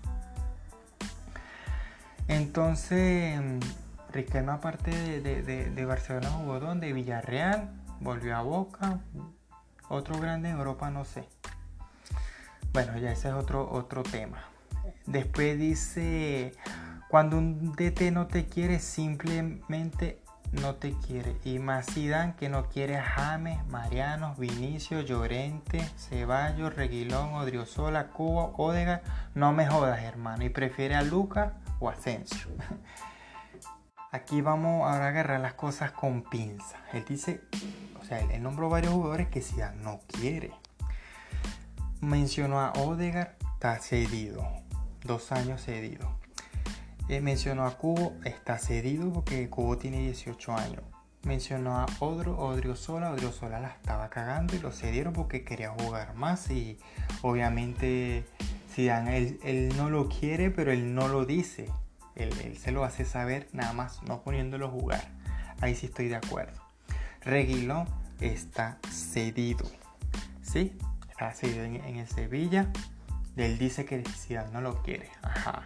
Entonces, 2.29 3.41
Riquelme 4.13 4.53
aparte 4.53 5.21
de, 5.21 5.85
Barcelona 5.85 6.31
jugó 6.31 6.61
donde? 6.61 6.93
Villarreal, 6.93 7.71
volvió 8.01 8.37
a 8.37 8.43
Boca, 8.43 9.01
otro 9.89 10.19
grande 10.19 10.51
en 10.51 10.57
Europa 10.57 10.91
no 10.91 11.05
sé. 11.05 11.29
Bueno, 12.73 12.99
ya 12.99 13.13
ese 13.13 13.29
es 13.29 13.35
otro, 13.35 13.71
otro 13.71 14.03
tema. 14.03 14.45
Después 15.07 15.59
dice, 15.59 16.53
cuando 17.09 17.39
un 17.39 17.73
DT 17.73 18.11
no 18.13 18.27
te 18.27 18.47
quiere, 18.47 18.81
simplemente 18.81 20.21
no 20.53 20.75
te 20.75 20.93
quiere. 21.07 21.37
Y 21.45 21.59
más 21.59 21.87
Zidane 21.87 22.35
que 22.37 22.49
no 22.49 22.69
quiere 22.69 22.97
a 22.97 23.03
James, 23.03 23.65
Mariano, 23.69 24.35
Vinicio, 24.37 25.01
Llorente, 25.01 25.81
Ceballos, 25.97 26.75
Reguilón, 26.75 27.35
Odriozola, 27.35 28.09
Cubo, 28.09 28.55
Odega. 28.57 29.03
No 29.35 29.53
me 29.53 29.67
jodas, 29.67 30.03
hermano. 30.03 30.45
Y 30.45 30.49
prefiere 30.49 30.95
a 30.95 31.03
Luca 31.03 31.55
o 31.79 31.89
Asensio. 31.89 32.49
Aquí 34.13 34.41
vamos 34.41 34.83
ahora 34.91 35.07
a 35.07 35.09
agarrar 35.09 35.41
las 35.41 35.55
cosas 35.55 35.93
con 35.93 36.23
pinza. 36.23 36.79
Él 36.93 37.05
dice, 37.07 37.43
o 38.01 38.05
sea, 38.05 38.21
él 38.21 38.43
nombró 38.43 38.69
varios 38.69 38.95
jugadores 38.95 39.29
que 39.29 39.43
Zidane 39.43 39.83
no 39.83 40.01
quiere. 40.07 40.53
Mencionó 42.01 42.61
a 42.61 42.73
Odegar, 42.73 43.37
está 43.55 43.79
cedido. 43.79 44.47
Dos 45.05 45.33
años 45.33 45.63
cedido. 45.63 46.26
Eh, 47.09 47.21
mencionó 47.21 47.67
a 47.67 47.77
Cubo, 47.77 48.15
está 48.25 48.59
cedido 48.59 49.13
porque 49.13 49.49
Cubo 49.49 49.79
tiene 49.79 50.01
18 50.01 50.53
años. 50.57 50.83
Mencionó 51.23 51.77
a 51.79 51.87
Odro, 52.01 52.39
Odriozola, 52.39 53.11
Odriozola 53.11 53.61
la 53.61 53.69
estaba 53.69 54.09
cagando 54.11 54.55
y 54.55 54.61
lo 54.61 54.71
cedieron 54.71 55.13
porque 55.13 55.45
quería 55.45 55.71
jugar 55.71 56.15
más 56.15 56.51
y 56.51 56.79
obviamente 57.23 58.25
si 58.73 58.89
él, 58.89 59.41
él 59.43 59.73
no 59.77 59.91
lo 59.91 60.09
quiere 60.09 60.51
pero 60.51 60.73
él 60.73 60.95
no 60.95 61.09
lo 61.09 61.25
dice. 61.25 61.71
Él, 62.15 62.31
él, 62.45 62.57
se 62.57 62.71
lo 62.71 62.85
hace 62.85 63.05
saber 63.05 63.49
nada 63.53 63.73
más 63.73 64.03
no 64.05 64.23
poniéndolo 64.23 64.67
a 64.67 64.71
jugar. 64.71 65.09
Ahí 65.61 65.75
sí 65.75 65.87
estoy 65.87 66.09
de 66.09 66.17
acuerdo. 66.17 66.61
Reguilón 67.23 67.87
está 68.21 68.79
cedido. 68.91 69.67
¿Sí? 70.43 70.77
está 71.17 71.33
seguido 71.33 71.65
en, 71.65 71.97
el 71.97 72.07
Sevilla. 72.07 72.71
Él 73.37 73.59
dice 73.59 73.87
que 73.87 74.03
Zidane 74.05 74.53
no 74.53 74.61
lo 74.61 74.83
quiere. 74.83 75.09
Ajá. 75.23 75.63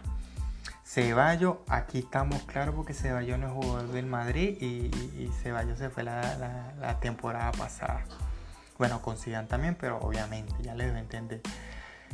Ceballos, 0.93 1.55
aquí 1.69 1.99
estamos 1.99 2.43
claros 2.43 2.75
porque 2.75 2.93
Ceballos 2.93 3.39
no 3.39 3.47
es 3.47 3.53
jugador 3.53 3.93
del 3.93 4.07
Madrid 4.07 4.57
y, 4.59 4.91
y, 5.23 5.31
se 5.39 5.89
fue 5.89 6.03
la, 6.03 6.97
temporada 6.99 7.53
pasada. 7.53 8.03
Bueno, 8.77 9.01
con 9.01 9.15
también, 9.47 9.77
pero 9.79 9.99
obviamente 9.99 10.53
ya 10.61 10.75
les 10.75 10.87
debo 10.87 10.99
entender. 10.99 11.39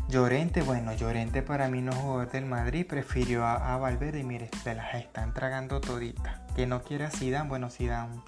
Llorente, 0.10 0.62
bueno, 0.62 0.94
Llorente 0.94 1.42
para 1.42 1.70
mí 1.70 1.82
no 1.82 1.92
es 1.92 1.98
jugador 1.98 2.30
del 2.30 2.46
Madrid, 2.46 2.86
prefirió 2.86 3.48
a, 3.48 3.78
Valverde 3.78 4.20
y 4.20 4.24
mire, 4.24 4.52
se 4.62 4.76
las 4.76 4.94
están 4.94 5.34
tragando 5.34 5.82
toditas. 5.82 6.40
Que 6.56 6.68
no 6.68 6.84
quiere 6.84 7.06
a 7.06 7.10
Zidane, 7.10 7.50
bueno, 7.50 7.72
Zidane 7.72 8.22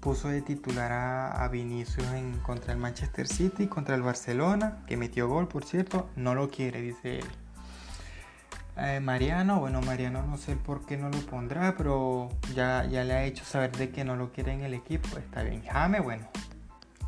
puso 0.00 0.28
de 0.28 0.42
titular 0.42 0.92
a, 0.92 1.48
Vinicius 1.48 2.06
en, 2.08 2.38
contra 2.40 2.74
el 2.74 2.78
Manchester 2.78 3.26
City, 3.26 3.68
contra 3.68 3.94
el 3.94 4.02
Barcelona, 4.02 4.82
que 4.86 4.98
metió 4.98 5.28
gol, 5.28 5.48
por 5.48 5.64
cierto, 5.64 6.10
no 6.14 6.34
lo 6.34 6.50
quiere, 6.50 6.82
dice 6.82 7.20
él. 7.20 7.41
Eh, 8.76 9.00
Mariano, 9.00 9.60
bueno, 9.60 9.82
Mariano 9.82 10.22
no 10.22 10.38
sé 10.38 10.56
por 10.56 10.86
qué 10.86 10.96
no 10.96 11.10
lo 11.10 11.18
pondrá, 11.26 11.74
pero 11.76 12.30
ya, 12.54 12.86
ya 12.86 13.04
le 13.04 13.12
ha 13.12 13.24
hecho 13.24 13.44
saber 13.44 13.72
de 13.72 13.90
que 13.90 14.04
no 14.04 14.16
lo 14.16 14.32
quiere 14.32 14.52
en 14.52 14.62
el 14.62 14.74
equipo, 14.74 15.18
está 15.18 15.42
bien. 15.42 15.62
Jame, 15.64 16.00
bueno, 16.00 16.26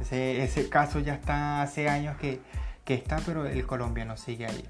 ese, 0.01 0.69
caso 0.69 1.01
ya 1.01 1.15
está 1.15 1.63
hace 1.63 1.89
años 1.89 2.17
que 2.19 2.41
que 2.85 2.95
está, 2.95 3.19
pero 3.25 3.47
el 3.47 3.67
colombiano 3.67 4.17
sigue 4.17 4.47
ahí. 4.47 4.65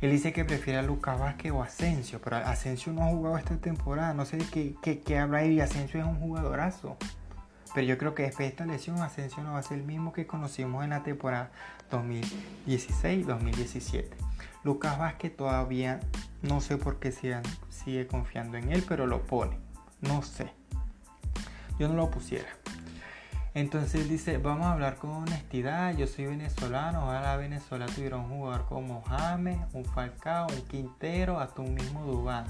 Él 0.00 0.10
dice 0.10 0.32
que 0.32 0.44
prefiere 0.44 0.80
a 0.80 0.82
Lucas 0.82 1.18
Vázquez 1.18 1.52
o 1.52 1.62
Asensio, 1.62 2.20
pero 2.22 2.36
Asensio 2.36 2.92
no 2.92 3.04
ha 3.04 3.10
jugado 3.10 3.38
esta 3.38 3.56
temporada. 3.56 4.12
No 4.12 4.24
sé 4.24 4.38
qué, 4.52 4.74
qué, 4.82 5.00
qué 5.00 5.18
habla 5.18 5.38
ahí. 5.38 5.60
Asensio 5.60 6.00
es 6.00 6.06
un 6.06 6.18
jugadorazo. 6.18 6.96
Pero 7.74 7.86
yo 7.86 7.98
creo 7.98 8.14
que 8.14 8.24
después 8.24 8.46
de 8.46 8.50
esta 8.50 8.66
lesión, 8.66 9.00
Asensio 9.00 9.42
no 9.42 9.52
va 9.52 9.58
a 9.58 9.62
ser 9.62 9.78
el 9.78 9.84
mismo 9.84 10.12
que 10.12 10.26
conocimos 10.26 10.84
en 10.84 10.90
la 10.90 11.02
temporada 11.02 11.50
2016-2017. 11.90 14.04
Lucas 14.64 14.98
Vázquez 14.98 15.36
todavía 15.36 16.00
no 16.42 16.60
sé 16.60 16.76
por 16.76 16.98
qué 16.98 17.12
sigue, 17.12 17.40
sigue 17.70 18.06
confiando 18.06 18.56
en 18.58 18.70
él, 18.70 18.84
pero 18.86 19.06
lo 19.06 19.22
pone. 19.22 19.58
No 20.00 20.22
sé. 20.22 20.52
Yo 21.78 21.88
no 21.88 21.94
lo 21.94 22.10
pusiera. 22.10 22.48
Entonces 23.54 24.08
dice, 24.08 24.38
vamos 24.38 24.66
a 24.66 24.72
hablar 24.72 24.96
con 24.96 25.10
honestidad, 25.10 25.96
yo 25.96 26.06
soy 26.06 26.26
venezolano, 26.26 27.04
ojalá 27.04 27.36
Venezuela 27.36 27.86
tuviera 27.86 28.16
un 28.16 28.28
jugador 28.28 28.66
como 28.66 29.02
James, 29.02 29.58
un 29.72 29.84
Falcao, 29.84 30.48
un 30.48 30.60
Quintero, 30.62 31.38
hasta 31.38 31.62
un 31.62 31.72
mismo 31.72 32.04
Dubán. 32.04 32.44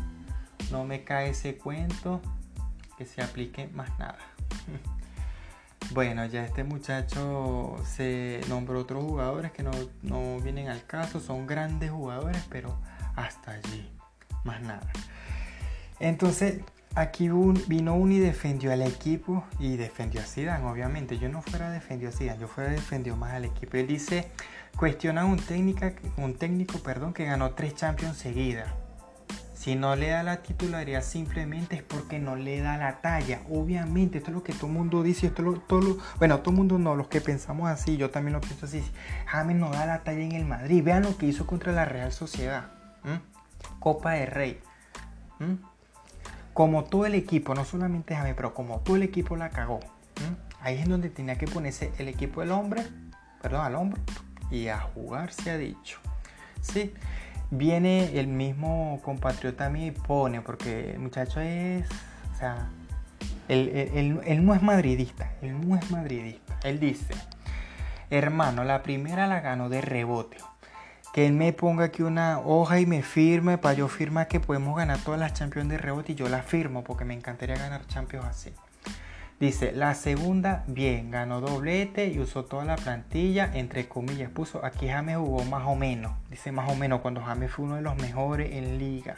No 0.71 0.85
me 0.85 1.05
cae 1.05 1.31
ese 1.31 1.59
cuento 1.59 2.23
que 2.97 3.05
se 3.05 3.23
aplique 3.23 3.69
más 3.69 3.91
nada. 3.99 4.19
bueno, 5.95 6.27
ya 6.27 6.45
este 6.45 6.65
muchacho 6.65 7.77
se 7.87 8.41
nombró 8.49 8.81
otros 8.81 9.05
jugadores 9.05 9.53
que 9.53 9.63
no, 9.63 9.71
no 10.03 10.41
vienen 10.41 10.69
al 10.69 10.85
caso, 10.85 11.21
son 11.21 11.47
grandes 11.47 11.91
jugadores, 11.91 12.45
pero 12.51 12.79
hasta 13.17 13.53
allí, 13.53 13.91
más 14.45 14.61
nada. 14.61 14.91
Entonces, 16.01 16.61
Aquí 16.97 17.29
vino 17.67 17.97
uno 17.97 18.13
y 18.13 18.21
defendió 18.21 18.73
al 18.73 18.83
equipo 18.83 19.45
y 19.59 19.77
defendió 19.77 20.21
a 20.21 20.25
Zidane, 20.25 20.65
obviamente. 20.65 21.19
Yo 21.19 21.29
no 21.29 21.43
fuera 21.43 21.69
defendió 21.71 22.09
a 22.09 22.13
Zidane, 22.13 22.39
yo 22.39 22.47
fuera 22.47 22.71
defendió 22.71 23.17
más 23.17 23.33
al 23.33 23.45
equipo. 23.45 23.77
Él 23.77 23.89
dice, 23.89 24.31
cuestiona 24.77 25.25
un, 25.25 25.39
técnica, 25.39 25.93
un 26.17 26.35
técnico 26.35 26.79
perdón, 26.79 27.13
que 27.13 27.25
ganó 27.25 27.51
tres 27.55 27.75
Champions 27.75 28.17
seguidas. 28.17 28.69
Si 29.65 29.77
no 29.77 29.97
le 29.97 30.09
da 30.09 30.23
la 30.23 30.43
titularidad 30.43 31.03
simplemente 31.03 31.77
es 31.77 31.83
porque 31.83 32.19
no 32.19 32.37
le 32.37 32.61
da 32.61 32.77
la 32.77 33.01
talla. 33.01 33.41
Obviamente, 33.49 34.19
esto 34.19 34.31
es 34.31 34.35
lo 34.35 34.43
que 34.43 34.53
todo 34.53 34.67
el 34.67 34.75
mundo 34.75 35.03
dice. 35.03 35.29
Esto 35.29 35.55
todo 35.67 35.97
bueno, 36.19 36.41
todo 36.41 36.51
el 36.51 36.57
mundo 36.59 36.79
no, 36.79 36.95
los 36.95 37.09
que 37.09 37.23
pensamos 37.23 37.71
así, 37.71 37.97
yo 37.97 38.11
también 38.11 38.35
lo 38.35 38.43
pienso 38.43 38.67
así. 38.67 38.85
James 39.25 39.57
no 39.57 39.71
da 39.71 39.87
la 39.87 40.05
talla 40.05 40.21
en 40.21 40.33
el 40.33 40.45
Madrid. 40.45 40.85
Vean 40.85 41.05
lo 41.05 41.17
que 41.17 41.25
hizo 41.25 41.47
contra 41.47 41.73
la 41.73 41.87
Real 41.87 42.13
Sociedad. 42.13 42.73
Copa 43.81 44.13
de 44.13 44.27
Rey 44.27 44.61
como 46.53 46.85
todo 46.85 47.07
el 47.07 47.15
equipo, 47.15 47.55
no 47.55 47.65
solamente 47.65 48.15
James, 48.15 48.35
pero 48.37 48.53
como 48.53 48.81
todo 48.81 48.97
el 48.97 49.03
equipo 49.03 49.35
la 49.35 49.49
cagó. 49.49 49.81
Ahí 50.61 50.79
es 50.79 50.87
donde 50.87 51.09
tenía 51.09 51.39
que 51.39 51.47
ponerse 51.47 51.91
el 51.97 52.09
equipo 52.09 52.43
del 52.43 52.51
hombre, 52.53 52.87
perdón, 53.41 53.65
al 53.65 53.77
hombro, 53.77 54.03
y 54.51 54.69
a 54.69 54.79
jugar 54.79 55.33
se 55.33 55.51
ha 55.51 55.57
dicho. 55.57 56.01
Sí, 56.61 56.93
viene 57.51 58.19
el 58.19 58.27
mismo 58.27 59.01
compatriota 59.03 59.67
a 59.67 59.71
mí 59.71 59.87
y 59.87 59.91
pone, 59.91 60.41
porque 60.41 60.93
el 60.93 60.99
muchacho 60.99 61.41
es, 61.41 61.87
o 62.35 62.39
sea, 62.39 62.69
él, 63.49 64.21
él 64.25 64.45
no 64.45 64.55
es 64.55 64.63
madridista, 64.63 65.33
él 65.43 65.69
no 65.69 65.77
es 65.77 65.91
madridista. 65.91 66.59
Él 66.65 66.81
dice, 66.81 67.15
hermano, 68.11 68.65
la 68.65 68.83
primera 68.83 69.27
la 69.27 69.41
ganó 69.41 69.69
de 69.69 69.81
rebote 69.81 70.39
que 71.15 71.29
él 71.29 71.33
me 71.33 71.53
ponga 71.53 71.85
aquí 71.85 72.03
una 72.03 72.41
hoja 72.41 72.81
y 72.81 72.87
me 72.87 73.01
firme 73.05 73.57
para 73.57 73.75
yo 73.75 73.87
firmar 73.87 74.27
que 74.27 74.41
podemos 74.41 74.77
ganar 74.77 74.99
todas 74.99 75.21
las 75.21 75.33
Champions 75.33 75.69
de 75.69 75.79
rebote 75.79 76.11
y 76.11 76.15
yo 76.17 76.29
la 76.29 76.43
firmo 76.43 76.83
porque 76.83 77.05
me 77.05 77.15
encantaría 77.15 77.55
ganar 77.55 77.87
Champions 77.87 78.27
así. 78.27 78.53
Dice, 79.41 79.73
la 79.73 79.95
segunda, 79.95 80.65
bien, 80.69 81.11
ganó 81.11 81.41
doblete 81.41 82.07
y 82.07 82.21
usó 82.21 82.45
toda 82.45 82.65
la 82.65 82.77
plantilla, 82.77 83.51
entre 83.53 83.89
comillas, 83.89 84.31
puso, 84.31 84.65
aquí 84.65 84.89
James 84.89 85.17
jugó 85.17 85.45
más 85.45 85.65
o 85.67 85.75
menos, 85.75 86.13
dice 86.31 86.53
más 86.53 86.71
o 86.71 86.77
menos, 86.77 87.01
cuando 87.01 87.21
James 87.21 87.51
fue 87.51 87.65
uno 87.65 87.77
de 87.77 87.83
los 87.83 87.97
mejores 87.97 88.53
en 88.53 88.79
liga. 88.79 89.17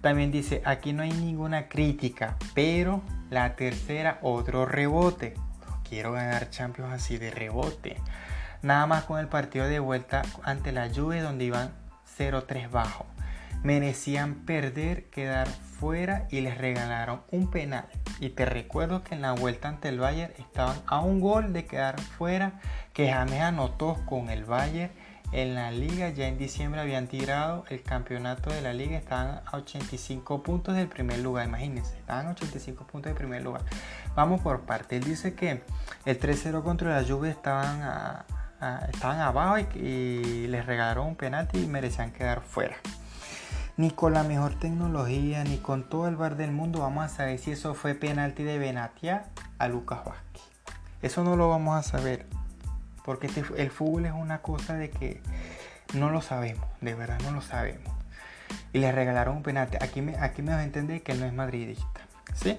También 0.00 0.30
dice, 0.30 0.62
aquí 0.64 0.92
no 0.92 1.02
hay 1.02 1.12
ninguna 1.12 1.68
crítica, 1.68 2.36
pero 2.54 3.02
la 3.30 3.56
tercera, 3.56 4.18
otro 4.22 4.66
rebote. 4.66 5.34
Quiero 5.88 6.12
ganar 6.12 6.50
Champions 6.50 6.92
así 6.92 7.16
de 7.16 7.30
rebote. 7.30 7.96
Nada 8.62 8.86
más 8.86 9.04
con 9.04 9.18
el 9.18 9.28
partido 9.28 9.66
de 9.66 9.78
vuelta 9.78 10.22
ante 10.42 10.72
la 10.72 10.88
Juve 10.94 11.20
donde 11.20 11.46
iban 11.46 11.72
0-3 12.18 12.70
bajo. 12.70 13.06
Merecían 13.62 14.34
perder, 14.46 15.04
quedar 15.06 15.48
y 16.30 16.40
les 16.40 16.56
regalaron 16.56 17.20
un 17.30 17.50
penal. 17.50 17.86
Y 18.20 18.30
te 18.30 18.46
recuerdo 18.46 19.02
que 19.04 19.14
en 19.14 19.22
la 19.22 19.32
vuelta 19.32 19.68
ante 19.68 19.88
el 19.88 19.98
Bayern 19.98 20.32
estaban 20.38 20.76
a 20.86 21.00
un 21.00 21.20
gol 21.20 21.52
de 21.52 21.66
quedar 21.66 22.00
fuera, 22.00 22.60
que 22.92 23.12
James 23.12 23.40
anotó 23.40 23.98
con 24.06 24.30
el 24.30 24.44
Bayern 24.44 24.92
en 25.32 25.54
la 25.54 25.70
liga. 25.70 26.08
Ya 26.08 26.26
en 26.26 26.38
diciembre 26.38 26.80
habían 26.80 27.06
tirado 27.06 27.64
el 27.68 27.82
campeonato 27.82 28.50
de 28.50 28.62
la 28.62 28.72
liga, 28.72 28.96
estaban 28.96 29.42
a 29.44 29.56
85 29.56 30.42
puntos 30.42 30.74
del 30.74 30.88
primer 30.88 31.18
lugar. 31.18 31.46
Imagínense, 31.46 31.98
estaban 31.98 32.28
a 32.28 32.30
85 32.30 32.86
puntos 32.86 33.10
del 33.10 33.18
primer 33.18 33.42
lugar. 33.42 33.62
Vamos 34.14 34.40
por 34.40 34.62
parte. 34.62 34.96
Él 34.96 35.04
dice 35.04 35.34
que 35.34 35.62
el 36.06 36.18
3-0 36.18 36.62
contra 36.62 36.98
la 36.98 37.06
Juve 37.06 37.28
estaban 37.28 38.24
estaban 38.88 39.20
abajo 39.20 39.58
y, 39.58 40.46
les 40.48 40.64
regalaron 40.64 41.08
un 41.08 41.16
penalti 41.16 41.58
y 41.58 41.66
merecían 41.66 42.12
quedar 42.12 42.40
fuera. 42.40 42.76
Ni 43.76 43.90
con 43.90 44.12
la 44.12 44.22
mejor 44.22 44.54
tecnología, 44.54 45.42
ni 45.44 45.58
con 45.58 45.88
todo 45.88 46.06
el 46.08 46.16
bar 46.16 46.36
del 46.36 46.52
mundo 46.52 46.80
vamos 46.80 47.04
a 47.04 47.08
saber 47.08 47.38
si 47.38 47.50
eso 47.50 47.74
fue 47.74 47.94
penalti 47.94 48.44
de 48.44 48.58
Benatia 48.58 49.24
a 49.58 49.68
Lucas 49.68 50.04
Vázquez. 50.04 50.42
Eso 51.02 51.24
no 51.24 51.36
lo 51.36 51.48
vamos 51.48 51.76
a 51.76 51.82
saber. 51.82 52.26
Porque 53.04 53.26
este 53.26 53.44
el 53.56 53.70
fútbol 53.70 54.06
es 54.06 54.12
una 54.12 54.42
cosa 54.42 54.74
de 54.74 54.90
que 54.90 55.20
no 55.92 56.10
lo 56.10 56.22
sabemos, 56.22 56.66
de 56.80 56.94
verdad 56.94 57.18
no 57.24 57.32
lo 57.32 57.42
sabemos. 57.42 57.92
Y 58.72 58.78
le 58.78 58.92
regalaron 58.92 59.38
un 59.38 59.42
penalti. 59.42 59.76
Aquí 59.80 60.00
me, 60.00 60.16
aquí 60.18 60.42
me 60.42 60.52
vas 60.52 60.60
a 60.60 60.64
entender 60.64 61.02
que 61.02 61.14
no 61.14 61.26
es 61.26 61.32
madridista. 61.32 62.00
¿Sí? 62.34 62.58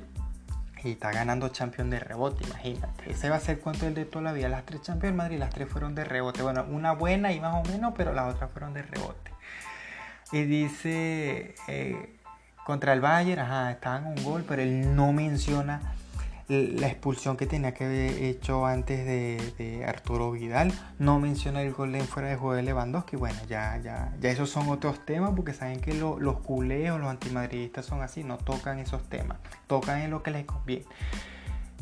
y 0.86 0.91
está 0.91 1.12
ganando 1.12 1.50
champion 1.50 1.89
de 1.89 2.00
rebote, 2.00 2.43
imagínate. 2.45 3.10
Ese 3.10 3.29
va 3.29 3.38
a 3.38 3.39
ser 3.39 3.60
cuánto 3.60 3.88
el 3.88 3.95
de 3.95 4.05
toda 4.05 4.24
la 4.24 4.34
vida. 4.34 4.50
Las 4.50 4.65
tres 4.65 4.84
Champions 4.84 5.15
Madrid, 5.15 5.39
las 5.39 5.50
tres 5.50 5.67
fueron 5.67 5.95
de 5.95 6.05
rebote. 6.05 6.43
Bueno, 6.43 6.63
una 6.69 6.91
buena 6.91 7.31
y 7.31 7.39
más 7.39 7.55
o 7.55 7.67
menos, 7.72 7.93
pero 7.98 8.13
las 8.13 8.34
otras 8.34 8.51
fueron 8.51 8.74
de 8.74 8.84
rebote. 8.84 9.31
Y 10.36 10.44
dice, 10.44 11.56
eh, 11.70 12.18
contra 12.65 12.92
el 12.92 13.00
Bayern, 13.00 13.39
ajá, 13.39 13.72
estaban 13.72 14.06
un 14.06 14.22
gol, 14.22 14.44
pero 14.46 14.62
él 14.62 14.94
no 14.94 15.13
menciona 15.13 15.96
la 16.50 16.88
expulsión 16.88 17.38
que 17.38 17.46
tenía 17.46 17.74
que 17.74 17.86
haber 17.86 18.22
hecho 18.22 18.65
antes 18.65 19.06
de, 19.06 19.86
Arturo 19.88 20.34
Vidal. 20.34 20.74
No 21.00 21.22
menciona 21.22 21.62
el 21.62 21.72
gol 21.72 21.96
en 21.96 22.06
fuera 22.06 22.27
de 22.27 22.36
juego 22.36 22.54
de 22.54 22.63
Lewandowski. 22.63 23.15
Bueno, 23.15 23.39
ya, 23.48 23.80
ya, 23.82 24.13
ya 24.20 24.30
esos 24.30 24.50
son 24.50 24.68
otros 24.68 25.06
temas 25.06 25.32
porque 25.38 25.54
saben 25.54 25.80
que 25.80 25.94
los 25.94 26.39
culés 26.42 26.92
o 26.92 26.98
los 26.98 27.10
antimadridistas 27.10 27.86
son 27.86 28.01
así, 28.01 28.25
no 28.25 28.38
tocan 28.38 28.80
esos 28.80 29.08
temas, 29.08 29.38
tocan 29.68 30.01
en 30.01 30.12
lo 30.12 30.22
que 30.22 30.32
les 30.32 30.44
conviene. 30.44 30.84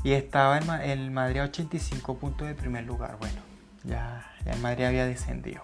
Y 0.03 0.11
estaba 0.11 0.59
el, 0.59 0.69
el 0.91 1.09
Madrid 1.09 1.39
a 1.39 1.45
85 1.45 2.19
puntos 2.19 2.47
de 2.47 2.53
primer 2.53 2.83
lugar. 2.83 3.17
Bueno, 3.17 3.41
ya, 3.83 4.31
ya 4.45 4.51
el 4.51 4.59
Madrid 4.59 4.83
había 4.85 5.07
descendido. 5.07 5.63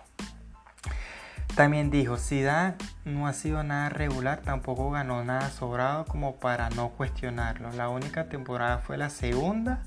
También 1.59 1.91
dijo, 1.91 2.15
Zidane 2.15 2.75
no 3.03 3.27
ha 3.27 3.33
sido 3.33 3.63
nada 3.63 3.89
regular, 3.89 4.39
tampoco 4.39 4.91
ganó 4.91 5.25
nada 5.25 5.49
sobrado 5.49 6.05
como 6.05 6.37
para 6.37 6.69
no 6.69 6.91
cuestionarlo. 6.91 7.73
La 7.73 7.89
única 7.89 8.29
temporada 8.29 8.77
fue 8.77 8.97
la 8.97 9.09
segunda, 9.09 9.83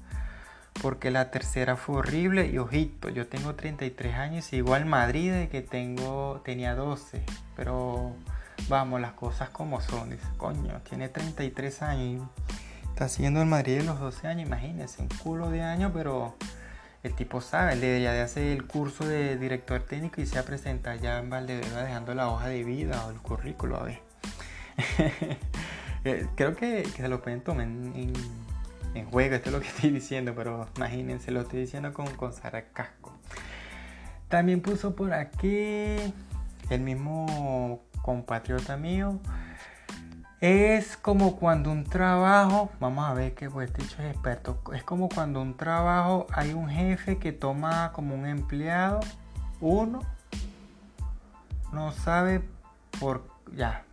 porque 0.83 1.11
la 1.11 1.31
tercera 1.31 1.77
fue 1.77 1.97
horrible 1.97 2.47
y 2.49 2.59
ojito, 2.59 3.09
yo 3.09 3.27
tengo 3.27 3.55
33 3.55 4.15
años, 4.17 4.53
igual 4.53 4.85
Madrid 4.85 5.33
de 5.33 5.49
que 5.49 5.63
tengo, 5.63 6.43
tenía 6.45 6.75
12, 6.75 7.25
pero 7.57 8.15
vamos, 8.69 9.01
las 9.01 9.13
cosas 9.13 9.49
como 9.49 9.81
son, 9.81 10.11
dice, 10.11 10.27
coño, 10.37 10.79
tiene 10.87 11.09
33 11.09 11.81
años, 11.81 12.29
está 12.91 13.07
haciendo 13.07 13.41
el 13.41 13.49
Madrid 13.49 13.79
de 13.79 13.85
los 13.85 13.99
12 13.99 14.29
años, 14.29 14.47
imagínense, 14.47 15.01
un 15.01 15.09
culo 15.09 15.49
de 15.49 15.63
años, 15.63 15.91
pero 15.95 16.37
el 17.03 17.15
tipo 17.15 17.41
sabe, 17.41 17.73
él 17.73 17.81
debería 17.81 18.13
de 18.13 18.21
hacer 18.21 18.45
el 18.45 18.67
curso 18.67 19.07
de 19.07 19.37
director 19.37 19.81
técnico 19.83 20.21
y 20.21 20.27
se 20.27 20.39
a 20.39 20.45
presentar 20.45 21.01
ya 21.01 21.19
en 21.19 21.31
Valdebeba 21.31 21.83
dejando 21.83 22.15
la 22.15 22.29
hoja 22.29 22.49
de 22.49 22.63
vida 22.63 23.05
o 23.07 23.11
el 23.11 23.19
currículo, 23.19 23.79
a 23.79 23.85
ver. 23.85 24.01
Eh, 26.05 26.27
creo 26.35 26.57
que, 26.57 26.85
se 26.85 27.07
lo 27.07 27.23
pueden 27.23 27.43
tomar 27.43 27.65
en, 27.65 28.13
juego, 29.13 29.37
esto 29.37 29.51
es 29.51 29.53
lo 29.55 29.61
que 29.61 29.69
estoy 29.77 29.91
diciendo, 29.91 30.35
pero 30.35 30.69
imagínense, 30.77 31.31
lo 31.31 31.43
estoy 31.43 31.61
diciendo 31.61 31.93
con, 31.93 32.09
con 32.17 32.33
Casco. 32.73 33.13
También 34.27 34.63
puso 34.63 34.97
por 34.97 35.13
aquí 35.13 36.13
el 36.71 36.81
mismo 36.81 37.85
compatriota 38.03 38.77
mío. 38.77 39.21
Es 40.43 40.97
como 40.97 41.37
cuando 41.37 41.71
un 41.71 41.85
trabajo, 41.85 42.69
vamos 42.81 43.09
a 43.09 43.15
ver 43.15 43.33
que 43.33 43.49
pues 43.49 43.73
dicho 43.75 44.03
es 44.03 44.13
experto, 44.13 44.59
es 44.75 44.83
como 44.83 45.09
cuando 45.09 45.41
un 45.41 45.57
trabajo 45.57 46.27
hay 46.33 46.53
un 46.53 46.69
jefe 46.69 47.19
que 47.19 47.31
toma 47.31 47.93
como 47.93 48.17
un 48.17 48.27
empleado, 48.27 48.99
uno 49.61 50.01
no 51.73 51.93
sabe 51.93 52.43
por, 52.99 53.25
ya, 53.55 53.85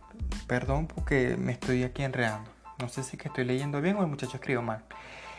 perdón 0.48 0.88
porque 0.88 1.36
me 1.38 1.52
estoy 1.52 1.84
aquí 1.84 2.02
enredando, 2.02 2.50
no 2.80 2.88
sé 2.88 3.04
si 3.04 3.16
que 3.16 3.28
estoy 3.28 3.44
leyendo 3.44 3.80
bien 3.80 3.94
o 3.94 4.00
el 4.00 4.08
muchacho 4.08 4.34
escribió 4.34 4.60
mal. 4.60 4.82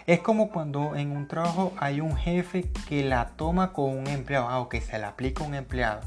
Es 0.07 0.21
como 0.21 0.49
cuando 0.49 0.95
en 0.95 1.11
un 1.11 1.27
trabajo 1.27 1.73
hay 1.77 1.99
un 1.99 2.15
jefe 2.15 2.71
que 2.87 3.03
la 3.03 3.31
toma 3.35 3.73
con 3.73 3.97
un 3.97 4.07
empleado, 4.07 4.47
ah, 4.47 4.61
o 4.61 4.69
que 4.69 4.79
se 4.79 4.97
la 4.97 5.09
aplica 5.09 5.43
a 5.43 5.47
un 5.47 5.55
empleado. 5.55 5.99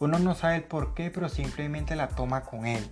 Uno 0.00 0.18
no 0.18 0.34
sabe 0.34 0.56
el 0.56 0.64
por 0.64 0.94
qué, 0.94 1.12
pero 1.12 1.28
simplemente 1.28 1.94
la 1.94 2.08
toma 2.08 2.40
con 2.40 2.66
él. 2.66 2.90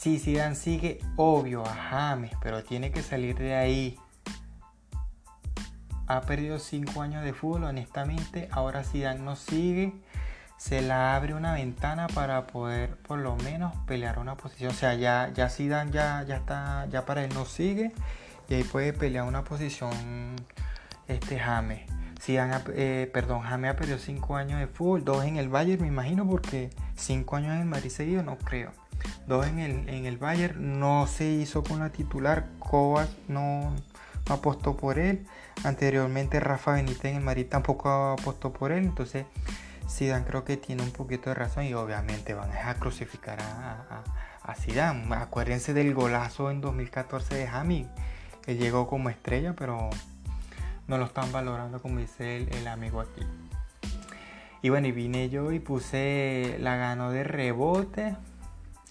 Si 0.00 0.20
Zidane 0.20 0.54
sigue, 0.54 1.00
obvio, 1.16 1.66
a 1.66 1.74
James, 1.74 2.30
pero 2.40 2.62
tiene 2.62 2.92
que 2.92 3.02
salir 3.02 3.36
de 3.36 3.56
ahí. 3.56 3.98
Ha 6.06 6.20
perdido 6.20 6.60
5 6.60 7.02
años 7.02 7.24
de 7.24 7.32
fútbol, 7.32 7.64
honestamente. 7.64 8.48
Ahora 8.52 8.84
Zidane 8.84 9.18
no 9.18 9.34
sigue. 9.34 9.92
Se 10.56 10.82
la 10.82 11.16
abre 11.16 11.34
una 11.34 11.54
ventana 11.54 12.06
para 12.06 12.46
poder 12.46 12.96
por 12.98 13.18
lo 13.18 13.34
menos 13.38 13.74
pelear 13.88 14.20
una 14.20 14.36
posición. 14.36 14.70
O 14.70 14.74
sea, 14.74 14.94
ya, 14.94 15.32
ya 15.34 15.48
Zidane 15.48 15.90
ya, 15.90 16.22
ya 16.22 16.36
está, 16.36 16.86
ya 16.86 17.04
para 17.04 17.24
él 17.24 17.34
no 17.34 17.44
sigue. 17.44 17.90
Y 18.48 18.54
ahí 18.54 18.62
puede 18.62 18.92
pelear 18.92 19.24
una 19.24 19.42
posición 19.42 20.36
este 21.08 21.40
James. 21.40 21.90
Zidane, 22.20 22.54
eh, 22.68 23.10
perdón, 23.12 23.40
James 23.40 23.72
ha 23.72 23.74
perdido 23.74 23.98
5 23.98 24.36
años 24.36 24.60
de 24.60 24.68
fútbol, 24.68 25.04
2 25.04 25.24
en 25.24 25.36
el 25.38 25.48
Bayern, 25.48 25.82
me 25.82 25.88
imagino, 25.88 26.24
porque 26.24 26.70
5 26.94 27.34
años 27.34 27.60
en 27.60 27.68
Madrid 27.68 27.90
seguido, 27.90 28.22
no 28.22 28.38
creo. 28.38 28.70
Dos 29.26 29.46
en 29.46 29.58
el, 29.58 29.88
en 29.88 30.06
el 30.06 30.18
Bayern 30.18 30.78
no 30.80 31.06
se 31.06 31.26
hizo 31.26 31.62
con 31.62 31.80
la 31.80 31.90
titular. 31.90 32.48
Kovac 32.58 33.08
no, 33.28 33.74
apostó 34.28 34.76
por 34.76 34.98
él. 34.98 35.26
Anteriormente 35.64 36.40
Rafa 36.40 36.72
Benítez 36.72 37.06
en 37.06 37.16
el 37.16 37.22
Madrid 37.22 37.46
tampoco 37.48 38.12
apostó 38.12 38.52
por 38.52 38.72
él. 38.72 38.84
Entonces 38.84 39.26
Zidane 39.88 40.24
creo 40.24 40.44
que 40.44 40.56
tiene 40.56 40.82
un 40.82 40.90
poquito 40.90 41.30
de 41.30 41.34
razón 41.34 41.64
y 41.64 41.74
obviamente 41.74 42.34
van 42.34 42.50
a 42.52 42.74
crucificar 42.74 43.40
a, 43.40 44.02
a, 44.42 44.54
Zidane. 44.54 45.14
Acuérdense 45.14 45.74
del 45.74 45.94
golazo 45.94 46.50
en 46.50 46.60
2014 46.60 47.34
de 47.34 47.46
Jami. 47.46 47.88
que 48.42 48.56
llegó 48.56 48.86
como 48.86 49.10
estrella, 49.10 49.54
pero 49.54 49.90
no 50.86 50.98
lo 50.98 51.04
están 51.04 51.30
valorando 51.32 51.82
como 51.82 51.98
dice 51.98 52.36
el, 52.36 52.54
el 52.54 52.68
amigo 52.68 53.00
aquí. 53.00 53.22
Y 54.60 54.70
bueno, 54.70 54.88
y 54.88 54.92
vine 54.92 55.28
yo 55.28 55.52
y 55.52 55.60
puse 55.60 56.56
la 56.58 56.76
ganó 56.76 57.12
de 57.12 57.24
rebote 57.24 58.16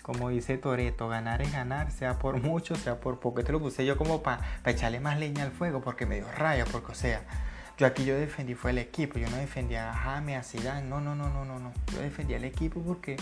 como 0.07 0.29
dice 0.29 0.57
Toreto, 0.57 1.09
ganar 1.09 1.41
es 1.41 1.51
ganar, 1.51 1.91
sea 1.91 2.17
por 2.17 2.41
mucho, 2.41 2.77
sea 2.77 3.01
por 3.01 3.19
poco. 3.19 3.41
Esto 3.41 3.51
lo 3.51 3.59
puse 3.59 3.85
yo 3.85 3.97
como 3.97 4.23
para 4.23 4.39
echarle 4.65 5.01
más 5.01 5.19
leña 5.19 5.43
al 5.43 5.51
fuego 5.51 5.81
porque 5.81 6.05
me 6.05 6.15
dio 6.15 6.31
raya, 6.31 6.63
porque 6.63 6.93
o 6.93 6.95
sea, 6.95 7.23
yo 7.77 7.85
aquí 7.85 8.05
yo 8.05 8.15
defendí 8.17 8.55
fue 8.55 8.71
el 8.71 8.77
equipo, 8.77 9.19
yo 9.19 9.29
no 9.29 9.35
defendía 9.35 9.91
a 9.91 9.93
James, 9.93 10.37
a 10.37 10.43
Zidane, 10.43 10.87
no, 10.87 11.01
no, 11.01 11.13
no, 11.13 11.29
no, 11.29 11.43
no, 11.43 11.59
no. 11.59 11.73
Yo 11.91 11.99
defendí 11.99 12.35
al 12.35 12.45
equipo 12.45 12.81
porque 12.81 13.17